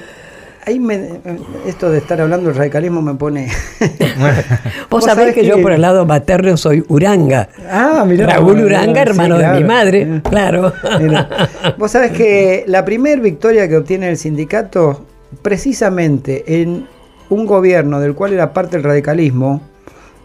[0.66, 1.22] ahí me-
[1.66, 3.48] esto de estar hablando del radicalismo me pone...
[4.90, 7.48] Vos sabés que, yo por el lado materno soy Uranga.
[7.72, 8.28] Ah, mirá.
[8.28, 9.60] Raúl Uranga, hermano de claro.
[9.60, 10.74] mi madre, claro.
[11.00, 11.30] Mira,
[11.78, 15.06] Vos sabés que la primer victoria que obtiene el sindicato,
[15.42, 16.86] precisamente en
[17.30, 19.62] un gobierno del cual era parte el radicalismo,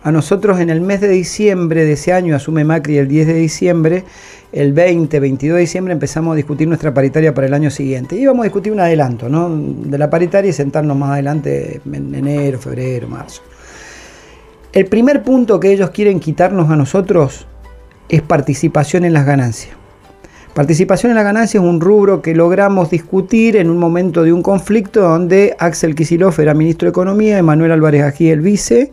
[0.03, 3.35] a nosotros en el mes de diciembre de ese año, asume Macri el 10 de
[3.35, 4.05] diciembre,
[4.53, 8.17] el 20, 22 de diciembre empezamos a discutir nuestra paritaria para el año siguiente.
[8.17, 9.49] Íbamos a discutir un adelanto ¿no?
[9.49, 13.43] de la paritaria y sentarnos más adelante en enero, febrero, marzo.
[14.73, 17.47] El primer punto que ellos quieren quitarnos a nosotros
[18.09, 19.77] es participación en las ganancias.
[20.55, 24.43] Participación en la ganancia es un rubro que logramos discutir en un momento de un
[24.43, 28.93] conflicto donde Axel Kicillof era ministro de Economía, Emanuel Álvarez Ají el vice,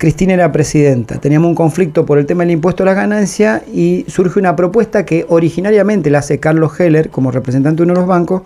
[0.00, 1.20] Cristina era presidenta.
[1.20, 5.04] Teníamos un conflicto por el tema del impuesto a la ganancia y surge una propuesta
[5.04, 8.40] que originariamente la hace Carlos Heller como representante de uno de los bancos,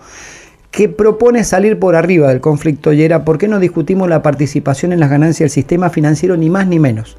[0.69, 4.91] que propone salir por arriba del conflicto y era por qué no discutimos la participación
[4.91, 7.15] en las ganancias del sistema financiero ni más ni menos,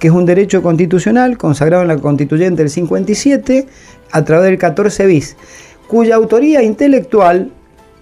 [0.00, 3.68] que es un derecho constitucional consagrado en la constituyente del 57
[4.10, 5.36] a través del 14 bis,
[5.86, 7.52] cuya autoría intelectual,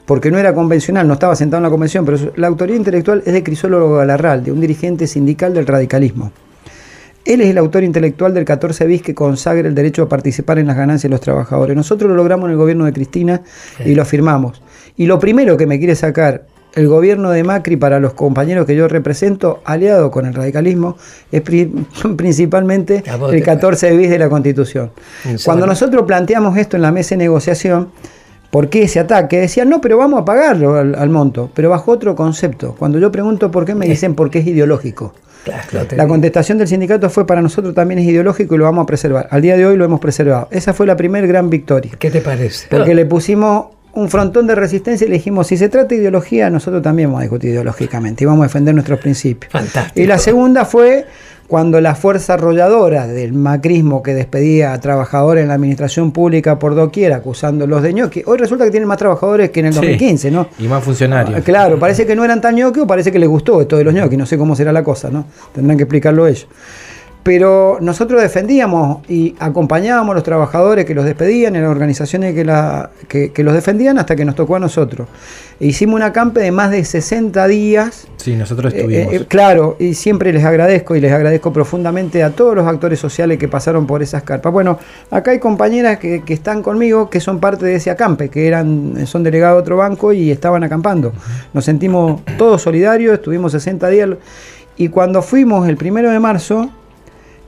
[0.07, 3.33] porque no era convencional, no estaba sentado en la convención, pero la autoría intelectual es
[3.33, 6.31] de Crisólogo Galarral, de un dirigente sindical del radicalismo.
[7.25, 10.67] Él es el autor intelectual del 14 bis que consagra el derecho a participar en
[10.67, 11.75] las ganancias de los trabajadores.
[11.75, 13.41] Nosotros lo logramos en el gobierno de Cristina
[13.83, 14.61] y lo firmamos.
[14.99, 18.77] Y lo primero que me quiere sacar el gobierno de Macri para los compañeros que
[18.77, 20.99] yo represento, aliado con el radicalismo,
[21.33, 21.73] es pri-
[22.17, 23.03] principalmente
[23.37, 24.91] el te- 14 bis de la Constitución.
[25.45, 27.89] Cuando nosotros planteamos esto en la mesa de negociación,
[28.55, 29.41] ¿Por qué ese ataque?
[29.41, 32.77] Decían, no, pero vamos a pagarlo al, al monto, pero bajo otro concepto.
[32.79, 35.13] Cuando yo pregunto por qué, me dicen porque es ideológico.
[35.43, 38.87] Claro, La contestación del sindicato fue para nosotros también es ideológico y lo vamos a
[38.87, 39.27] preservar.
[39.33, 40.47] Al día de hoy lo hemos preservado.
[40.53, 41.95] Esa fue la primera gran victoria.
[41.99, 42.69] ¿Qué te parece?
[42.71, 46.49] Porque le pusimos un frontón de resistencia y le dijimos, si se trata de ideología,
[46.49, 49.51] nosotros también vamos a discutir ideológicamente y vamos a defender nuestros principios.
[49.51, 50.01] Fantástico.
[50.01, 51.07] Y la segunda fue
[51.47, 56.75] cuando la fuerza arrolladora del macrismo que despedía a trabajadores en la administración pública por
[56.75, 59.79] doquier acusándolos de ñoqui, hoy resulta que tienen más trabajadores que en el Sí.
[59.81, 60.49] 2015, ¿no?
[60.59, 61.39] Y más funcionarios.
[61.39, 63.85] Ah, Claro, parece que no eran tan ñoqui o parece que les gustó esto de
[63.85, 65.27] los ñoquis, no sé cómo será la cosa, ¿no?
[65.55, 66.49] Tendrán que explicarlo ellos.
[67.25, 72.45] Pero nosotros defendíamos y acompañábamos a los trabajadores que los despedían en las organizaciones que,
[72.45, 75.09] la- que- que los defendían hasta que nos tocó a nosotros.
[75.59, 79.15] E hicimos una campe de más de 60 días Sí, nosotros eh, estuvimos.
[79.15, 83.39] eh, claro, y siempre les agradezco y les agradezco profundamente a todos los actores sociales
[83.39, 84.53] que pasaron por esas carpas.
[84.53, 84.79] Bueno,
[85.11, 89.07] acá hay compañeras que, que están conmigo que son parte de ese acampe, que eran,
[89.07, 91.15] son delegados de otro banco y estaban acampando.
[91.55, 94.11] Nos sentimos todos solidarios, estuvimos 60 días
[94.77, 96.69] y cuando fuimos el primero de marzo,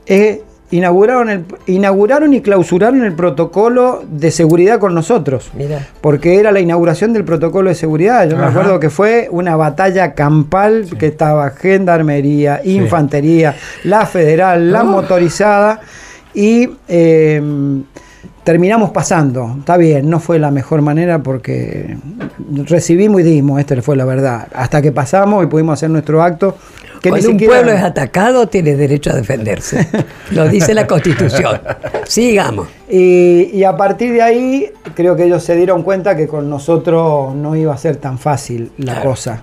[0.07, 5.87] eh, inauguraron, el, inauguraron y clausuraron el protocolo de seguridad con nosotros Mira.
[6.01, 8.29] porque era la inauguración del protocolo de seguridad.
[8.29, 14.83] Yo me acuerdo que fue una batalla campal que estaba gendarmería, infantería, la federal, la
[14.83, 15.79] motorizada
[16.33, 17.41] y eh,
[18.47, 19.55] terminamos pasando.
[19.59, 21.97] Está bien, no fue la mejor manera porque
[22.65, 24.47] recibimos y dimos, esta fue la verdad.
[24.53, 26.57] Hasta que pasamos y pudimos hacer nuestro acto.
[27.01, 29.87] Que Cuando ni un siquiera- pueblo es atacado, tiene derecho a defenderse.
[30.31, 31.59] Lo dice la Constitución.
[32.05, 32.67] Sigamos.
[32.89, 37.35] Y, y a partir de ahí, creo que ellos se dieron cuenta que con nosotros
[37.35, 39.09] no iba a ser tan fácil la Claro.
[39.11, 39.41] cosa.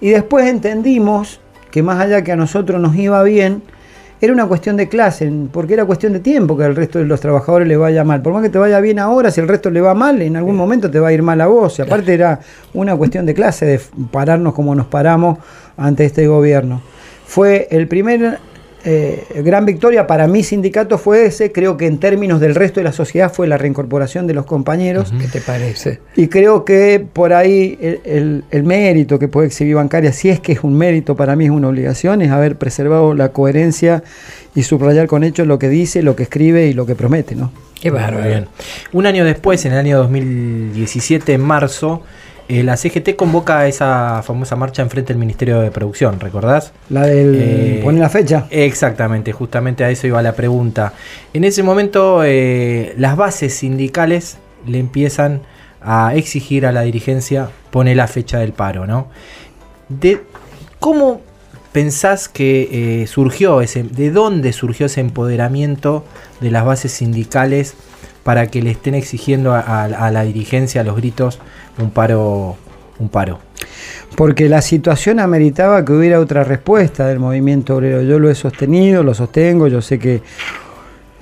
[0.00, 3.62] Y después entendimos que más allá que a nosotros nos iba bien,
[4.20, 7.18] era una cuestión de clase, porque era cuestión de tiempo que al resto de los
[7.20, 8.22] trabajadores le vaya mal.
[8.22, 10.54] Por más que te vaya bien ahora, si el resto le va mal, en algún
[10.54, 11.76] momento te va a ir mal a vos.
[11.80, 12.38] Y aparte era
[12.72, 13.80] una cuestión de clase, de
[14.12, 15.38] pararnos como nos paramos
[15.76, 16.82] ante este gobierno.
[17.26, 18.38] Fue el primer
[18.84, 22.84] eh, gran victoria para mi sindicato fue ese, creo que en términos del resto de
[22.84, 25.14] la sociedad fue la reincorporación de los compañeros.
[25.20, 26.00] ¿Qué te parece?
[26.16, 30.40] Y creo que por ahí el, el- el mérito que puede exhibir Bancaria, si es
[30.40, 34.02] que es un mérito, para mí es una obligación, es haber preservado la coherencia
[34.56, 37.52] y subrayar con hechos lo que dice, lo que escribe y lo que promete, ¿no?
[37.80, 38.26] Qué bárbaro.
[38.28, 38.46] bien.
[38.92, 42.02] Un año después, en el año 2017, en marzo,
[42.58, 46.72] eh, la CGT convoca esa famosa marcha enfrente del Ministerio de Producción, ¿recordás?
[46.90, 48.46] La del Eh, pone la fecha.
[48.50, 50.92] Exactamente, justamente a eso iba la pregunta.
[51.32, 54.36] En ese momento eh, las bases sindicales
[54.66, 55.40] le empiezan
[55.80, 59.08] a exigir a la dirigencia pone la fecha del paro, ¿no?
[59.88, 60.20] De,
[60.78, 61.20] ¿Cómo
[61.72, 66.04] pensás que surgió ese, de dónde surgió ese empoderamiento
[66.40, 67.74] de las bases sindicales
[68.24, 71.38] para que le estén exigiendo a, a- a la dirigencia a los gritos
[71.78, 72.56] un paro,
[72.98, 73.38] un paro?
[74.16, 78.02] Porque la situación ameritaba que hubiera otra respuesta del movimiento obrero.
[78.02, 80.22] Yo lo he sostenido, lo sostengo, yo sé que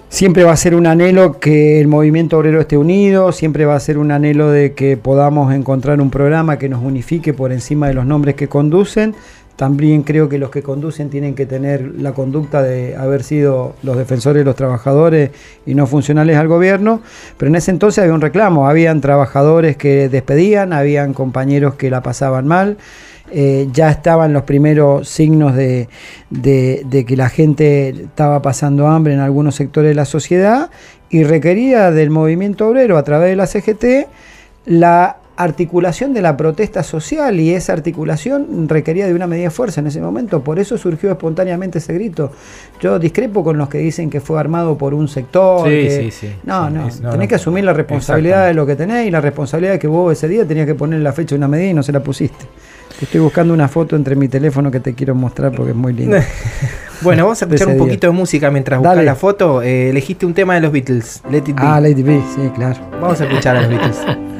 [0.09, 3.81] siempre va a ser un anhelo que el movimiento obrero esté unido, siempre va a
[3.81, 7.95] ser un anhelo de que podamos encontrar un programa que nos unifique por encima de
[7.95, 9.15] los nombres que conducen.
[9.57, 13.97] También creo que los que conducen tienen que tener la conducta de haber sido los
[13.99, 15.31] defensores de los trabajadores
[15.67, 17.03] y no funcionales al gobierno,
[17.37, 22.03] pero en ese entonces había un reclamo, habían trabajadores que despedían, habían compañeros que la
[22.03, 22.79] pasaban mal,
[23.33, 25.89] eh, ya estaban los primeros signos de,
[26.31, 30.71] de- de que la gente estaba pasando hambre en algunos sectores de la sociedad
[31.11, 34.09] y requería del movimiento obrero a través de la CGT
[34.65, 39.81] la articulación de la protesta social y esa articulación requería de una medida de fuerza
[39.81, 42.33] en ese momento, por eso surgió espontáneamente ese grito.
[42.81, 45.65] Yo discrepo con los que dicen que fue armado por un sector.
[45.69, 46.33] Sí, que- sí, sí.
[46.45, 47.29] No, no, es- no, tenés no.
[47.29, 50.29] que asumir la responsabilidad de lo que tenés y la responsabilidad de que vos ese
[50.29, 52.45] día tenías que poner la fecha de una medida y no se la pusiste.
[53.01, 56.23] Estoy buscando una foto entre mi teléfono que te quiero mostrar porque es muy linda.
[57.03, 57.83] Bueno, vamos a escuchar un día.
[57.83, 59.07] poquito de música mientras buscas Dale.
[59.07, 59.63] la foto.
[59.63, 61.53] Eh, elegiste un tema de los Beatles, Let It Be.
[61.57, 62.79] Ah, Lady B, sí, claro.
[63.01, 63.97] Vamos a escuchar a los Beatles.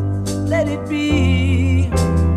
[0.51, 2.30] let it be.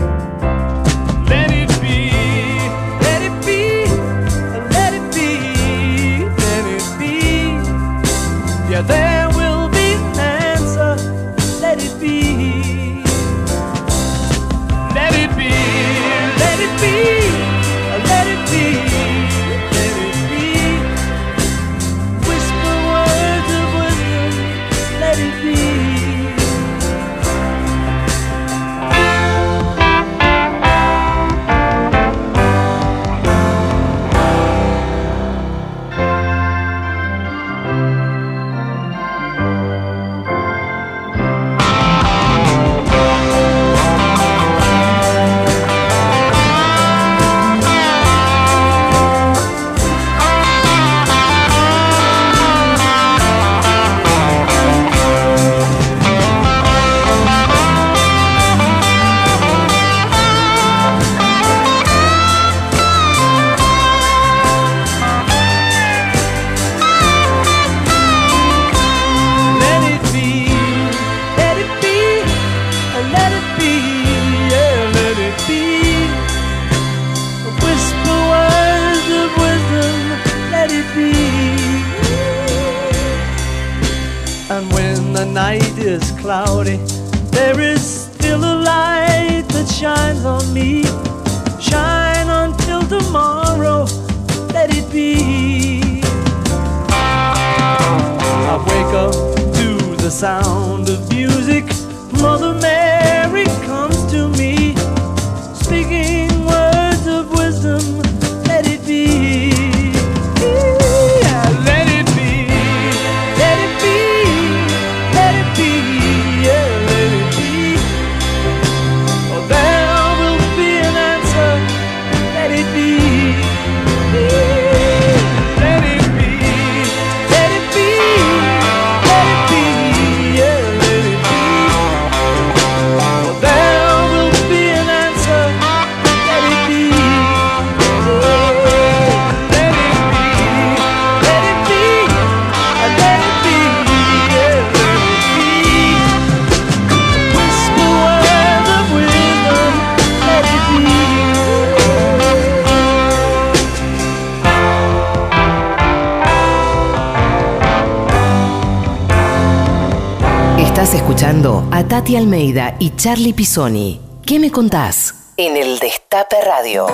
[162.24, 164.00] Almeida y Charlie Pisoni.
[164.24, 165.34] ¿Qué me contás?
[165.36, 166.86] En el Destape Radio.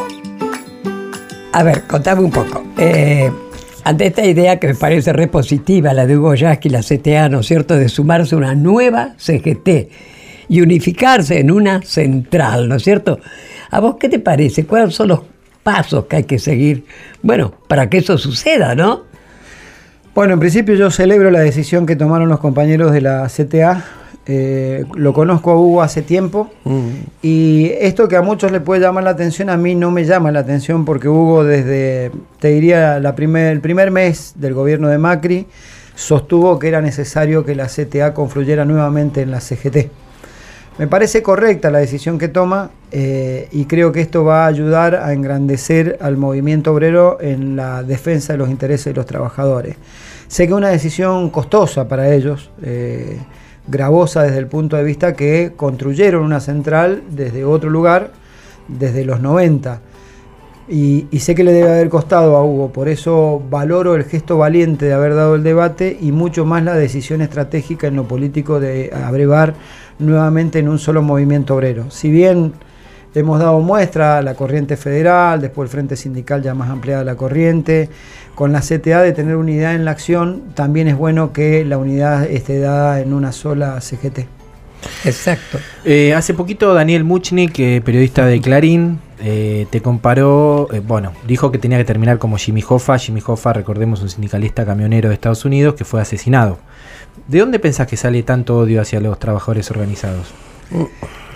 [1.53, 2.65] A ver, contame un poco.
[2.77, 3.31] Eh,
[3.85, 7.41] ante esta idea que me parece re positiva, la de Hugo Yasky, la CTA, ¿no
[7.41, 9.69] es cierto?, de sumarse a una nueva CGT
[10.49, 13.21] y unificarse en una central, ¿no es cierto?
[13.71, 14.67] ¿A vos qué te parece?
[14.67, 15.21] ¿Cuáles son los
[15.63, 16.87] pasos que hay que seguir?
[17.23, 19.05] Bueno, para que eso suceda, ¿no?
[20.13, 24.00] Bueno, en principio yo celebro la decisión que tomaron los compañeros de la CTA.
[24.27, 26.51] Eh, lo conozco a Hugo hace tiempo
[27.23, 30.31] y esto que a muchos le puede llamar la atención, a mí no me llama
[30.31, 34.99] la atención porque Hugo desde, te diría, la primer, el primer mes del gobierno de
[34.99, 35.47] Macri
[35.95, 39.91] sostuvo que era necesario que la CTA confluyera nuevamente en la CGT.
[40.79, 44.95] Me parece correcta la decisión que toma eh, y creo que esto va a ayudar
[44.95, 49.77] a engrandecer al movimiento obrero en la defensa de los intereses de los trabajadores.
[50.27, 53.19] Sé que es una decisión costosa para ellos, eh,
[53.71, 58.13] gravosa desde el punto de vista que construyeron una central desde otro lugar,
[58.69, 59.81] desde los 90.
[60.69, 64.39] Y, y sé que le debe haber costado a Hugo, por eso valoro el gesto
[64.39, 68.61] valiente de haber dado el debate y mucho más la decisión estratégica en lo político
[68.61, 69.55] de abrevar
[69.99, 71.91] nuevamente en un solo movimiento obrero.
[71.91, 72.53] Si bien
[73.15, 77.89] hemos dado muestra la corriente federal, después el Frente Sindical ya más ampliada la corriente,
[78.35, 82.25] con la CTA de tener unidad en la acción, también es bueno que la unidad
[82.25, 84.27] esté dada en una sola CGT.
[85.05, 85.59] Exacto.
[85.85, 91.53] Eh, hace poquito Daniel Muchnik, eh, periodista de Clarín, eh, te comparó, eh, bueno, dijo
[91.53, 92.99] que tenía que terminar como Jimmy Hoffa.
[92.99, 96.59] Jimmy Hoffa, recordemos, un sindicalista camionero de Estados Unidos que fue asesinado.
[97.29, 100.29] ¿De dónde pensás que sale tanto odio hacia los trabajadores organizados?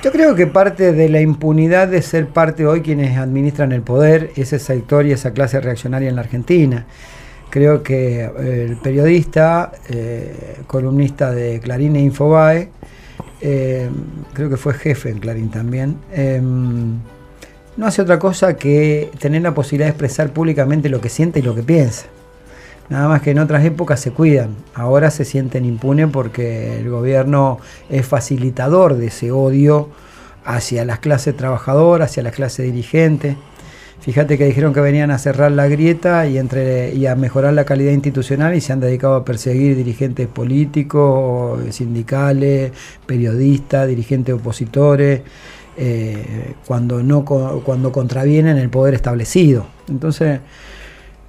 [0.05, 4.33] Yo creo que parte de la impunidad de ser parte hoy quienes administran el poder
[4.37, 6.85] es ese sector y esa clase reaccionaria en la Argentina.
[7.49, 12.69] Creo que eh, el periodista, eh, columnista de Clarín e Infobae,
[13.41, 13.89] eh,
[14.35, 16.99] creo que fue jefe en Clarín también, em,
[17.79, 21.43] no hace otra cosa que tener la posibilidad de expresar públicamente lo que siente y
[21.43, 22.09] lo que piensa.
[22.89, 27.59] Nada más que en otras épocas se cuidan, ahora se sienten impunes porque el gobierno
[27.89, 29.89] es facilitador de ese odio
[30.45, 33.37] hacia las clases trabajadoras, hacia las clases dirigentes.
[34.01, 37.65] Fíjate que dijeron que venían a cerrar la grieta y, entre, y a mejorar la
[37.65, 42.73] calidad institucional y se han dedicado a perseguir dirigentes políticos, sindicales,
[43.07, 45.23] periodistas, dirigentes opositores,
[45.79, 49.67] eh, cuando, no, cuando contravienen el poder establecido.
[49.89, 50.41] Entonces,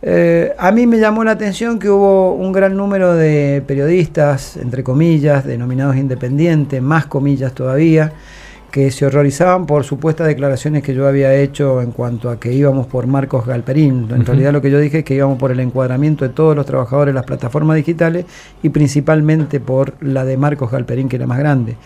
[0.07, 4.83] eh, a mí me llamó la atención que hubo un gran número de periodistas, entre
[4.83, 8.13] comillas, denominados independientes, más comillas todavía,
[8.69, 12.85] que se horrorizaban por supuestas declaraciones que yo había hecho en cuanto a que íbamos
[12.85, 14.07] por Marcos Galperín.
[14.11, 16.67] En realidad lo que yo dije es que íbamos por el encuadramiento de todos los
[16.67, 18.25] trabajadores de las plataformas digitales
[18.61, 21.77] y principalmente por la de Marcos Galperín, que era más grande.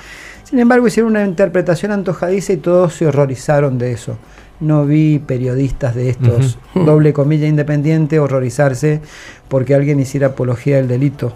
[0.43, 4.17] Sin embargo, hicieron una interpretación antojadiza y todos se horrorizaron de eso.
[4.60, 9.01] No vi periodistas de estos, doble comilla independiente, horrorizarse
[9.47, 11.34] porque alguien hiciera apología del delito.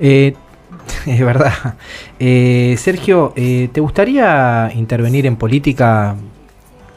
[0.00, 0.34] Eh,
[1.06, 1.74] es verdad.
[2.18, 6.16] Eh, Sergio, eh, ¿te gustaría intervenir en política?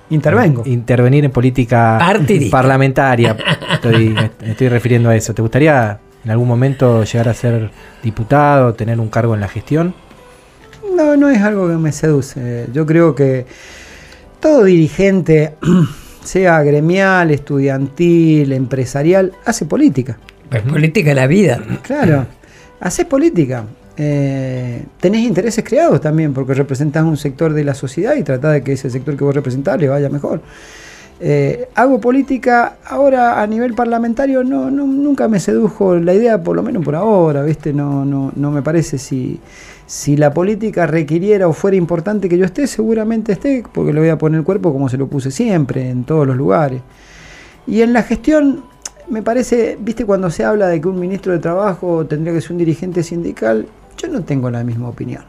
[0.10, 0.64] Intervengo.
[0.66, 2.58] Intervenir en política Partidista.
[2.58, 3.36] parlamentaria.
[3.74, 5.34] Estoy, me estoy refiriendo a eso.
[5.34, 7.72] ¿Te gustaría en algún momento llegar a ser
[8.02, 9.94] diputado, tener un cargo en la gestión?
[10.96, 12.68] No, no es algo que me seduce.
[12.74, 13.46] Yo creo que
[14.40, 15.56] todo dirigente,
[16.24, 20.18] sea gremial, estudiantil, empresarial, hace política.
[20.52, 21.62] Es política la vida.
[21.84, 22.26] Claro,
[22.80, 23.66] haces política.
[24.00, 28.64] Eh, tenés intereses creados también, porque representás un sector de la sociedad y tratás de
[28.64, 30.42] que ese sector que vos representás le vaya mejor.
[31.20, 36.56] Eh, hago política ahora a nivel parlamentario, no, no, nunca me sedujo la idea, por
[36.56, 37.74] lo menos por ahora, ¿viste?
[37.74, 39.40] No, no, no me parece si,
[39.88, 44.10] si la política requiriera o fuera importante que yo esté, seguramente esté, porque le voy
[44.10, 46.82] a poner el cuerpo como se lo puse siempre, en todos los lugares.
[47.66, 48.64] Y en la gestión,
[49.10, 52.52] me parece, viste, cuando se habla de que un ministro de Trabajo tendría que ser
[52.52, 53.66] un dirigente sindical,
[53.98, 55.24] yo no tengo la misma opinión.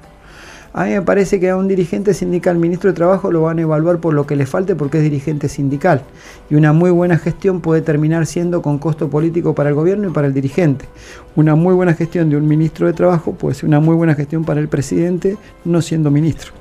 [0.72, 3.62] A mí me parece que a un dirigente sindical, ministro de Trabajo, lo van a
[3.62, 6.02] evaluar por lo que le falte porque es dirigente sindical.
[6.50, 10.12] Y una muy buena gestión puede terminar siendo con costo político para el gobierno y
[10.12, 10.84] para el dirigente.
[11.36, 14.44] Una muy buena gestión de un ministro de Trabajo puede ser una muy buena gestión
[14.44, 16.52] para el presidente no siendo ministro.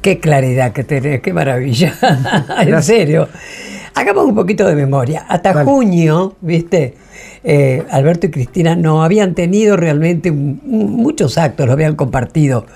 [0.00, 1.94] Qué claridad que tenés, qué maravilla.
[2.60, 3.28] en serio.
[3.94, 5.24] Hagamos un poquito de memoria.
[5.28, 5.64] Hasta Dale.
[5.64, 6.94] junio, ¿viste?
[7.44, 12.66] Eh, Alberto y Cristina no habían tenido realmente un- un- muchos actos, lo habían compartido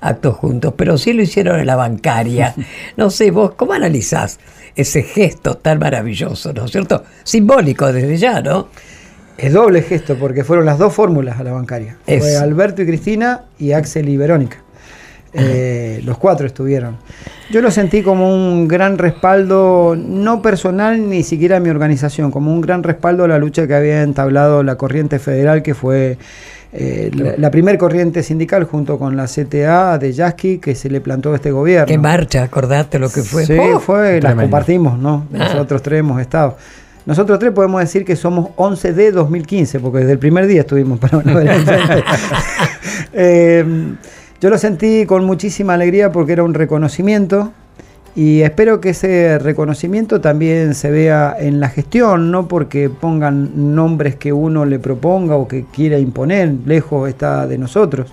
[0.00, 2.54] actos juntos, pero sí lo hicieron en la bancaria.
[2.96, 4.38] No sé, vos, ¿cómo analizás
[4.76, 7.02] ese gesto tan maravilloso, ¿no es cierto?
[7.24, 8.68] Simbólico desde ya, ¿no?
[9.36, 11.96] Es doble gesto porque fueron las dos fórmulas a la bancaria.
[12.06, 12.36] Fue.
[12.36, 14.58] Alberto y Cristina y Axel y Verónica.
[15.32, 16.96] Eh, los cuatro estuvieron.
[17.50, 22.52] Yo lo sentí como un gran respaldo, no personal ni siquiera a mi organización, como
[22.52, 26.18] un gran respaldo a la lucha que había entablado la corriente federal, que fue
[26.72, 31.00] eh, la, la primer corriente sindical junto con la CTA de Yasky que se le
[31.00, 31.86] plantó a este gobierno.
[31.86, 33.44] Qué marcha, acordate lo que fue.
[33.44, 33.80] Sí, ¡Oh!
[33.80, 34.42] fue, las Tremendo.
[34.42, 35.26] compartimos, ¿no?
[35.30, 36.56] Nosotros tres hemos estado.
[37.06, 40.98] Nosotros tres podemos decir que somos 11 de 2015, porque desde el primer día estuvimos
[40.98, 41.40] para una.
[43.12, 43.64] Eh,
[44.40, 47.52] yo lo sentí con muchísima alegría porque era un reconocimiento
[48.16, 54.16] y espero que ese reconocimiento también se vea en la gestión, no porque pongan nombres
[54.16, 58.12] que uno le proponga o que quiera imponer, lejos está de nosotros,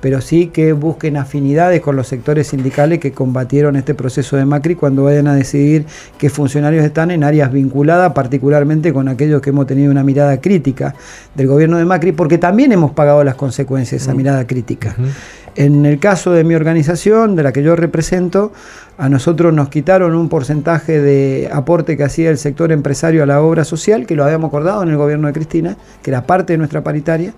[0.00, 4.74] pero sí que busquen afinidades con los sectores sindicales que combatieron este proceso de Macri
[4.74, 5.86] cuando vayan a decidir
[6.18, 10.94] qué funcionarios están en áreas vinculadas, particularmente con aquellos que hemos tenido una mirada crítica
[11.34, 14.94] del gobierno de Macri, porque también hemos pagado las consecuencias de esa mirada crítica.
[15.56, 18.52] En el caso de mi organización, de la que yo represento,
[18.96, 23.42] a nosotros nos quitaron un porcentaje de aporte que hacía el sector empresario a la
[23.42, 26.58] obra social, que lo habíamos acordado en el gobierno de Cristina, que era parte de
[26.58, 27.32] nuestra paritaria,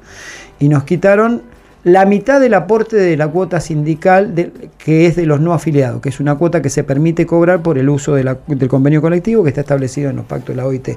[0.58, 1.42] y nos quitaron
[1.84, 6.10] la mitad del aporte de la cuota sindical que es de los no afiliados, que
[6.10, 8.36] es una cuota que se permite cobrar por el uso del
[8.68, 10.90] convenio colectivo que está establecido en los pactos de la OIT.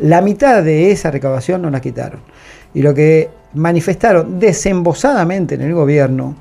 [0.00, 2.20] La mitad de esa recaudación nos la quitaron.
[2.74, 6.34] Y lo que manifestaron desembosadamente en el gobierno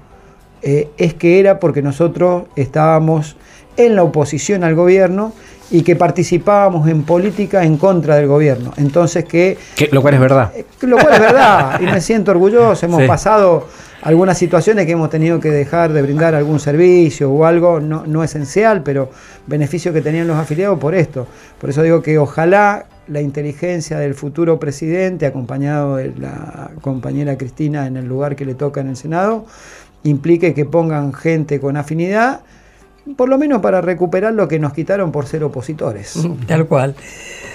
[0.62, 3.38] eh, es que era porque nosotros estábamos
[3.78, 5.34] en la oposición al gobierno
[5.72, 8.72] y que participábamos en política en contra del gobierno.
[8.78, 10.52] Entonces que Que- lo cual es verdad.
[10.82, 12.86] lo cual es verdad, y me siento orgulloso.
[12.86, 13.08] Hemos Sí.
[13.08, 13.68] pasado
[14.04, 18.24] algunas situaciones que hemos tenido que dejar de brindar algún servicio o algo no, no
[18.24, 19.10] esencial, pero
[19.48, 21.26] beneficio que tenían los afiliados por esto.
[21.60, 27.88] Por eso digo que ojalá la inteligencia del futuro presidente, acompañado de la compañera Cristina
[27.88, 29.46] en el lugar que le toca en el Senado,
[30.04, 32.42] implique que pongan gente con afinidad,
[33.16, 36.20] por lo menos para recuperar lo que nos quitaron por ser opositores.
[36.48, 36.96] Tal cual.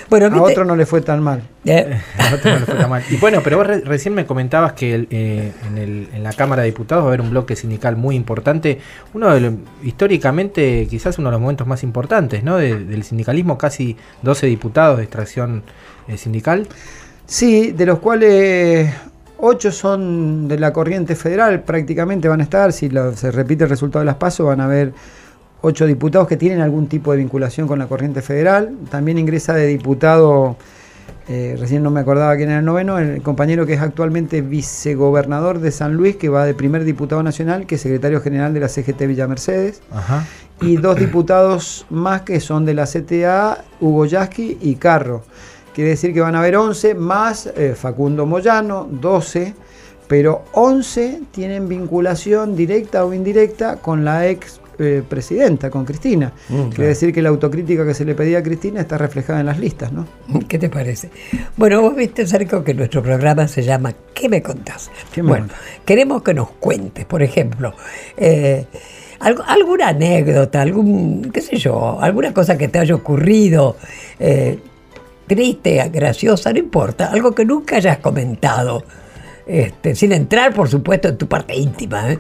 [0.09, 1.41] Bueno, A otro no le fue tan mal.
[1.65, 2.01] Eh,
[2.33, 3.03] No te- no le fue tan mal.
[3.11, 6.33] Y bueno, pero vos re- recién me comentabas que el, eh, en, el- en la
[6.33, 8.81] Cámara de Diputados va a haber un bloque sindical muy importante.
[9.15, 9.53] Uno de los,
[9.85, 12.57] históricamente, quizás uno de los momentos más importantes, ¿no?
[12.57, 15.63] De- del sindicalismo, casi 12 diputados de extracción
[16.09, 16.67] eh, sindical.
[17.27, 18.93] Sí, de los cuales
[19.39, 23.71] ocho son de la corriente federal, prácticamente van a estar, si lo- se repite el
[23.71, 24.93] resultado de las pasos, van a haber
[25.63, 28.77] ocho diputados que tienen algún tipo de vinculación con la corriente federal.
[28.91, 30.57] También ingresa de diputado,
[31.29, 35.61] eh, recién no me acordaba quién era el noveno, el compañero que es actualmente vicegobernador
[35.61, 38.69] de San Luis, que va de primer diputado nacional, que es secretario general de la
[38.69, 40.27] CGT Villa Mercedes Ajá.
[40.61, 45.23] y dos diputados más que son de la CTA, Hugo Yasky y Carro.
[45.75, 49.55] Quiere decir que van a haber 11 más eh, Facundo Moyano, 12,
[50.09, 56.33] pero 11 tienen vinculación directa o indirecta con la ex eh, presidenta, con Cristina.
[56.71, 59.59] Quiere decir que la autocrítica que se le pedía a Cristina está reflejada en las
[59.59, 60.07] listas, ¿no?
[60.49, 61.11] ¿Qué te parece?
[61.57, 64.91] Bueno, vos viste, Sergio, que nuestro programa se llama ¿Qué me contás?
[65.13, 65.49] ¿Qué bueno,
[65.85, 67.75] queremos que nos cuentes, por ejemplo,
[68.17, 68.65] eh,
[69.21, 73.77] algo- alguna anécdota, algún, qué sé yo, alguna cosa que te haya ocurrido,
[74.19, 74.59] eh,
[75.27, 78.83] triste, graciosa, no importa, algo que nunca hayas comentado,
[79.47, 82.19] este, sin entrar, por supuesto, en tu parte íntima, ¿eh?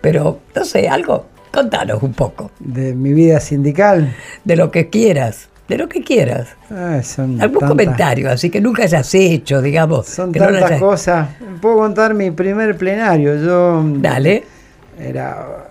[0.00, 4.14] pero, no sé, algo, contanos un poco, De mi vida sindical.
[4.44, 6.48] de lo que quieras, de lo que quieras.
[6.70, 10.06] Ay, son Algún tantas- comentario, así que nunca hayas hecho, digamos.
[10.06, 11.28] Son que no tantas hayas- cosas.
[11.60, 13.36] Puedo contar mi primer plenario.
[13.36, 14.44] Yo Dale.
[14.98, 15.66] era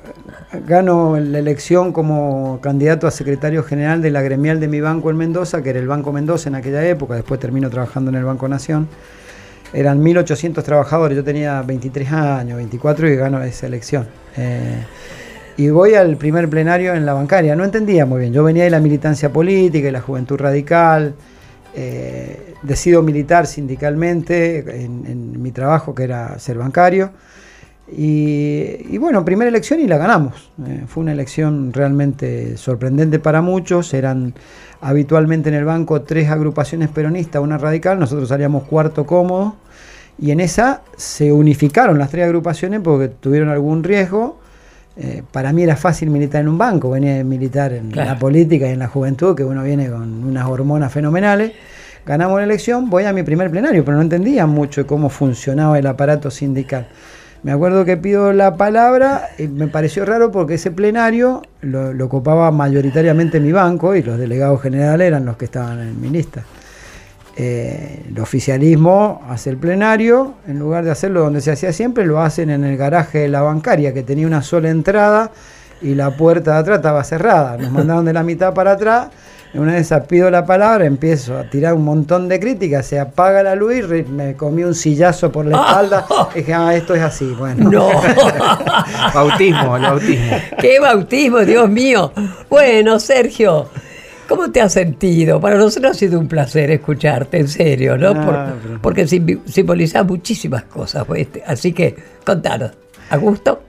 [0.68, 5.18] gano la elección como candidato a secretario general de la gremial de mi banco en
[5.18, 8.48] Mendoza, que era el Banco Mendoza en aquella época, después termino trabajando en el Banco
[8.48, 8.88] Nación.
[9.72, 14.08] Eran 1800 trabajadores, yo tenía 23 años, 24 y gano esa elección.
[14.36, 14.84] Eh,
[15.60, 18.70] y voy al primer plenario en la bancaria, no entendía muy bien, yo venía de
[18.70, 21.16] la militancia política y la juventud radical,
[21.76, 27.12] eh, decido militar sindicalmente en, mi trabajo que era ser bancario.
[27.92, 30.50] Y, y bueno, primera elección y la ganamos.
[30.66, 33.94] Eh, fue una elección realmente sorprendente para muchos.
[33.94, 34.34] Eran
[34.80, 38.00] habitualmente en el banco tres agrupaciones peronistas, una radical.
[38.00, 39.58] Nosotros salíamos cuarto cómodo.
[40.18, 44.39] Y en esa se unificaron las tres agrupaciones porque tuvieron algún riesgo.
[45.02, 48.10] Eh, para mí era fácil militar en un banco, venía de militar en Claro.
[48.12, 51.54] la política y en la juventud, que uno viene con unas hormonas fenomenales.
[52.06, 55.88] Ganamos la elección, voy a mi primer plenario, pero no entendía mucho cómo funcionaba el
[55.88, 56.88] aparato sindical.
[57.44, 62.06] Me acuerdo que pido la palabra y me pareció raro porque ese plenario lo, lo
[62.06, 66.44] ocupaba mayoritariamente mi banco y los delegados generales eran los que estaban en mi lista.
[67.42, 72.20] Eh, el oficialismo hace el plenario, en lugar de hacerlo donde se hacía siempre, lo
[72.20, 75.32] hacen en el garaje de la bancaria, que tenía una sola entrada
[75.82, 77.56] y la puerta de atrás estaba cerrada.
[77.56, 79.08] Nos mandaron de la mitad para atrás.
[79.54, 83.56] Una esas pido la palabra, empiezo a tirar un montón de críticas, se apaga la
[83.56, 86.06] luz y me comí un sillazo por la espalda.
[86.36, 87.34] Y dije, ah, esto es así.
[87.40, 87.90] Bueno, No.
[89.14, 90.38] Bautismo, el bautismo.
[90.60, 92.12] ¡Qué bautismo, Dios mío!
[92.50, 93.70] Bueno, Sergio,
[94.30, 95.42] ¿cómo te has sentido?
[95.42, 98.10] Para nosotros ha sido un placer escucharte, en serio, ¿no?
[98.16, 101.04] Ah, Por- porque sim- simbolizás muchísimas cosas.
[101.06, 102.72] pues, este, Así que, contanos.
[103.10, 103.64] ¿A gusto?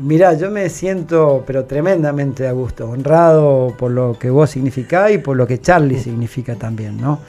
[0.00, 5.18] Mirá, yo me siento, pero tremendamente a gusto, honrado por lo que vos significás y
[5.18, 7.20] por lo que Charlie significa también, ¿no?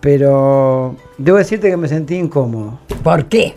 [0.00, 3.54] Pero debo decirte que me sentí incómodo, ¿Por qué?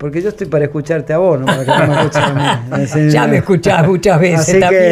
[0.00, 3.10] Porque yo estoy para escucharte a vos, no para que no me escuches a mí.
[3.10, 4.82] Ya me escuchás muchas veces Así que, también.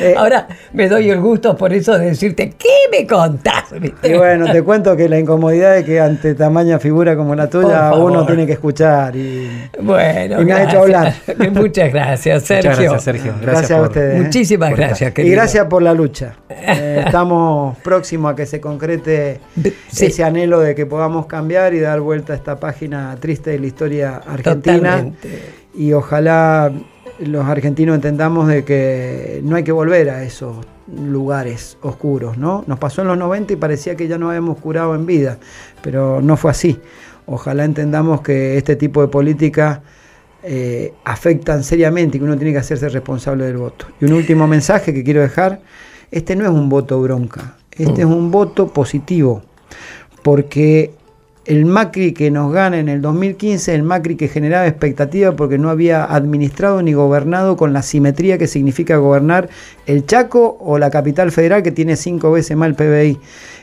[0.00, 3.66] eh, Ahora me doy el gusto por eso de decirte, ¿qué me contás?
[4.02, 7.92] Y bueno, te cuento que la incomodidad es que ante tamaña figura como la tuya
[7.94, 9.48] uno tiene que escuchar y
[9.80, 11.38] Bueno, Y me has hecho gracias.
[11.52, 12.70] Muchas gracias, Sergio.
[12.70, 13.32] Muchas gracias, Sergio.
[13.40, 14.16] Gracias, Gracias, a ustedes.
[14.16, 14.22] ¿eh?
[14.24, 15.10] Muchísimas gracias, estar.
[15.10, 15.36] Y querido.
[15.36, 16.34] gracias por la lucha.
[16.62, 19.40] Eh, estamos próximos a que se concrete
[19.90, 20.06] Sí.
[20.06, 23.66] ese anhelo de que podamos cambiar y dar vuelta a esta página triste de la
[23.66, 24.90] historia argentina.
[24.90, 25.28] Totalmente.
[25.74, 26.72] Y ojalá
[27.20, 30.56] los argentinos entendamos de que no hay que volver a esos
[30.92, 32.64] lugares oscuros, ¿no?
[32.66, 35.38] Nos pasó en los 90 y parecía que ya nos habíamos curado en vida,
[35.82, 36.80] pero no fue así.
[37.26, 39.80] Ojalá entendamos que este tipo de políticas
[40.42, 43.86] eh, afectan seriamente y que uno tiene que hacerse responsable del voto.
[44.00, 45.60] Y un último mensaje que quiero dejar,
[46.10, 49.42] este no es un voto bronca, este es un voto positivo,
[50.22, 50.92] porque
[51.46, 55.70] el Macri que nos gana en el 2015, el Macri que generaba expectativa porque no
[55.70, 59.48] había administrado ni gobernado con la simetría que significa gobernar
[59.86, 63.18] el Chaco o la capital federal que tiene cinco veces más el PBI.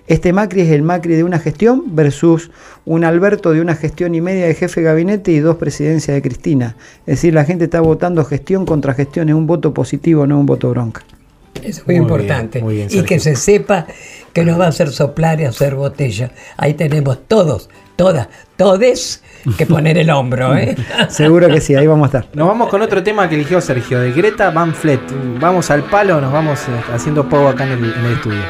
[0.08, 2.50] Este Macri es el Macri de una gestión versus
[2.86, 6.22] un Alberto de una gestión y media de jefe de gabinete y dos presidencias de
[6.22, 6.76] Cristina.
[7.06, 10.46] Es decir, la gente está votando gestión contra gestión, es un voto positivo, no un
[10.46, 11.04] voto bronca.
[11.64, 12.60] Eso es muy, Muy importante.
[12.60, 13.88] bien, muy bien, y que se sepa
[14.34, 16.32] que no va a hacer soplar y hacer botella.
[16.58, 19.24] Ahí tenemos todos, todas, todes
[19.58, 20.56] que poner el hombro.
[20.56, 20.76] ¿eh?
[21.10, 22.36] Seguro que sí, ahí vamos a estar.
[22.36, 25.02] Nos vamos con otro tema que eligió Sergio, de Greta Van Fleet.
[25.40, 28.42] Vamos al palo, nos vamos eh, haciendo poco acá en el, en el estudio.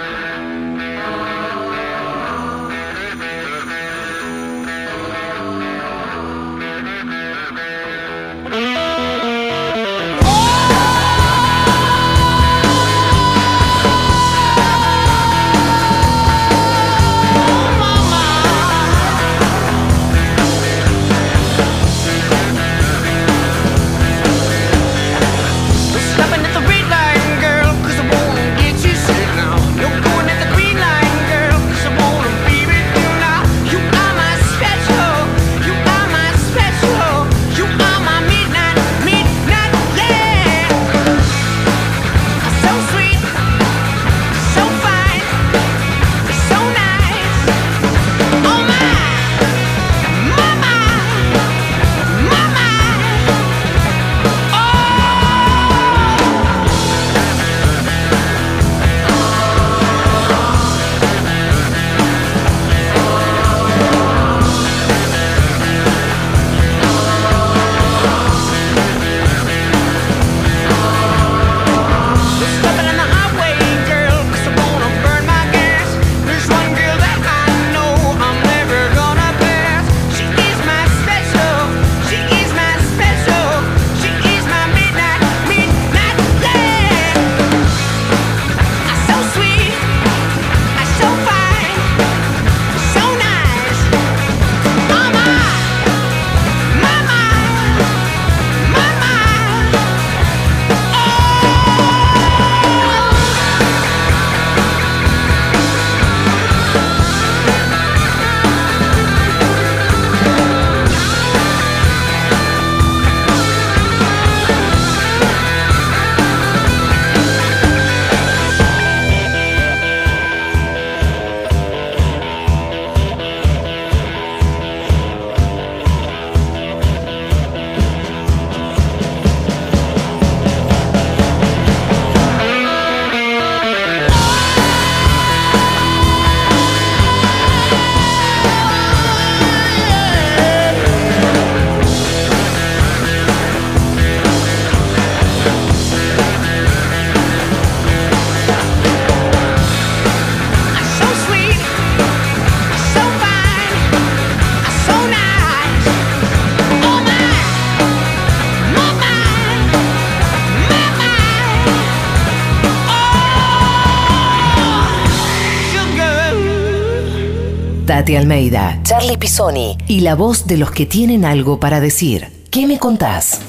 [168.16, 172.28] Almeida, Charlie Pisoni y la voz de los que tienen algo para decir.
[172.50, 173.42] ¿Qué me contás?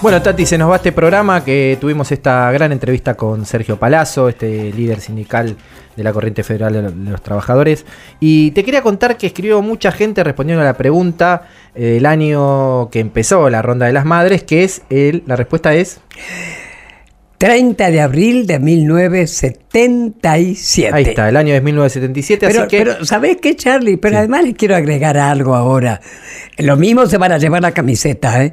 [0.00, 4.30] Bueno, Tati, se nos va este programa que tuvimos esta gran entrevista con Sergio Palazzo,
[4.30, 5.56] este líder sindical
[5.94, 7.84] de la Corriente Federal de los Trabajadores.
[8.18, 12.88] Y te quería contar que escribió mucha gente respondiendo a la pregunta eh, el año
[12.88, 16.00] que empezó la Ronda de las Madres, que es el, la respuesta es
[17.40, 20.94] 30 de abril de 1977.
[20.94, 23.96] Ahí está, el año es 1977, Pero, así que pero ¿sabés qué, Charlie?
[23.96, 26.02] Pero además les quiero agregar algo ahora.
[26.58, 28.52] Lo mismo se van a llevar la camiseta, ¿eh?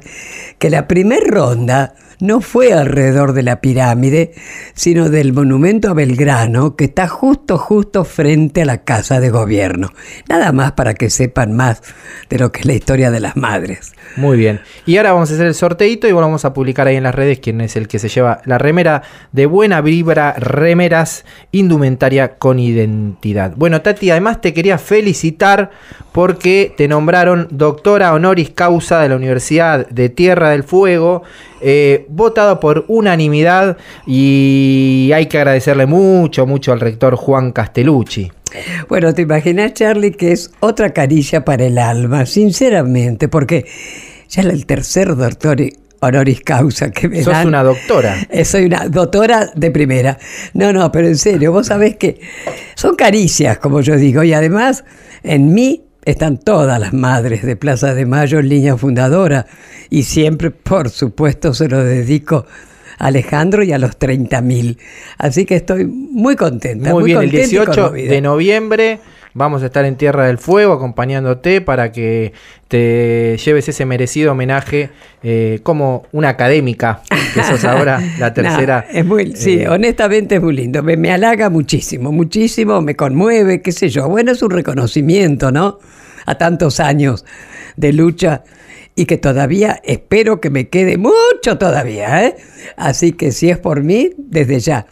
[0.58, 4.32] Que la primer ronda no fue alrededor de la pirámide,
[4.74, 9.90] sino del monumento a Belgrano, que está justo, justo frente a la casa de gobierno.
[10.28, 11.82] Nada más para que sepan más
[12.28, 13.92] de lo que es la historia de las madres.
[14.16, 14.60] Muy bien.
[14.86, 17.14] Y ahora vamos a hacer el sorteito y bueno, vamos a publicar ahí en las
[17.14, 19.02] redes quién es el que se lleva la remera
[19.32, 23.52] de buena vibra, remeras, indumentaria con identidad.
[23.56, 25.70] Bueno, Tati, además te quería felicitar
[26.12, 31.22] porque te nombraron doctora honoris causa de la Universidad de Tierra del Fuego,
[31.60, 38.30] eh, votado por unanimidad y hay que agradecerle mucho, mucho al rector Juan Castellucci.
[38.88, 43.66] Bueno, te imaginas, Charlie, que es otra carilla para el alma, sinceramente, porque
[44.28, 45.58] ya el tercer doctor
[46.00, 47.48] honoris causa que me Sos dan.
[47.48, 48.16] una doctora.
[48.30, 50.16] Eh, Soy una doctora de primera.
[50.54, 52.20] No, no, pero en serio, vos sabés que
[52.74, 54.84] son caricias, como yo digo, y además
[55.22, 59.46] en mí están todas las madres de Plaza de Mayo en línea fundadora,
[59.90, 62.46] y siempre, por supuesto, se lo dedico
[62.98, 64.78] a Alejandro y a los 30.000.
[65.18, 66.92] Así que estoy muy contenta.
[66.92, 68.10] Muy, Muy, bien, el contenta y 18 conmovida.
[68.10, 69.00] de noviembre
[69.38, 72.32] vamos a estar en Tierra del Fuego acompañándote para que
[72.68, 74.90] te lleves ese merecido homenaje
[75.22, 77.00] eh, como una académica,
[77.32, 78.84] que sos ahora la No, tercera.
[78.92, 80.82] es muy, sí, eh, honestamente es muy lindo.
[80.82, 84.08] Me, me halaga muchísimo, muchísimo, me conmueve, qué sé yo.
[84.08, 85.78] Bueno, es un reconocimiento, ¿no?
[86.26, 87.24] A tantos años
[87.76, 88.42] de lucha
[88.94, 92.36] y que todavía espero que me quede mucho todavía, ¿eh?
[92.76, 94.86] Así que si es por mí, desde ya.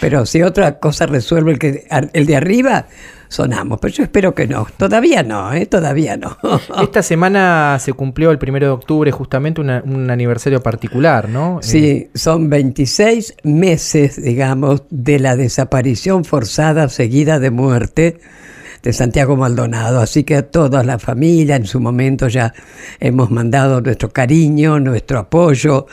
[0.00, 2.86] Pero si otra cosa resuelve el, que, el de arriba,
[3.28, 3.78] sonamos.
[3.80, 4.66] Pero yo espero que no.
[4.76, 5.66] Todavía no, ¿eh?
[5.66, 6.36] Todavía no.
[6.82, 11.58] Esta semana se cumplió el primero de octubre justamente una- un aniversario particular, ¿no?
[11.60, 18.20] Eh, Sí, son 26 meses, digamos, de la desaparición forzada seguida de muerte
[18.82, 20.00] de Santiago Maldonado.
[20.00, 22.54] Así que a toda la familia en su momento ya
[22.98, 25.86] hemos mandado nuestro cariño, nuestro apoyo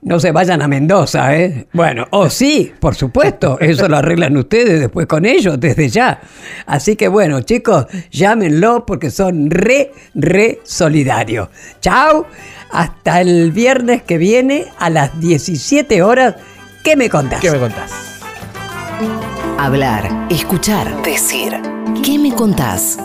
[0.00, 1.66] no se vayan a Mendoza, ¿eh?
[1.72, 6.20] Bueno, o sí, por supuesto, eso lo arreglan ustedes después con ellos, desde ya.
[6.66, 11.48] Así que bueno, chicos, llámenlo porque son re, re solidarios.
[11.80, 12.26] Chao,
[12.70, 16.36] hasta el viernes que viene a las 17 horas.
[16.84, 17.40] ¿Qué me contás?
[17.40, 17.92] ¿Qué me contás?
[19.58, 21.60] Hablar, escuchar, decir.
[22.04, 22.98] ¿Qué me contás?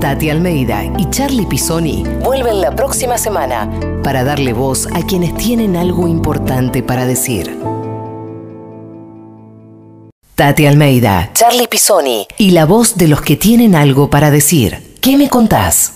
[0.00, 3.68] Tati Almeida y Charlie Pisoni vuelven la próxima semana
[4.02, 7.58] para darle voz a quienes tienen algo importante para decir.
[10.36, 14.96] Tati Almeida, Charlie Pisoni y la voz de los que tienen algo para decir.
[15.00, 15.95] ¿Qué me contás?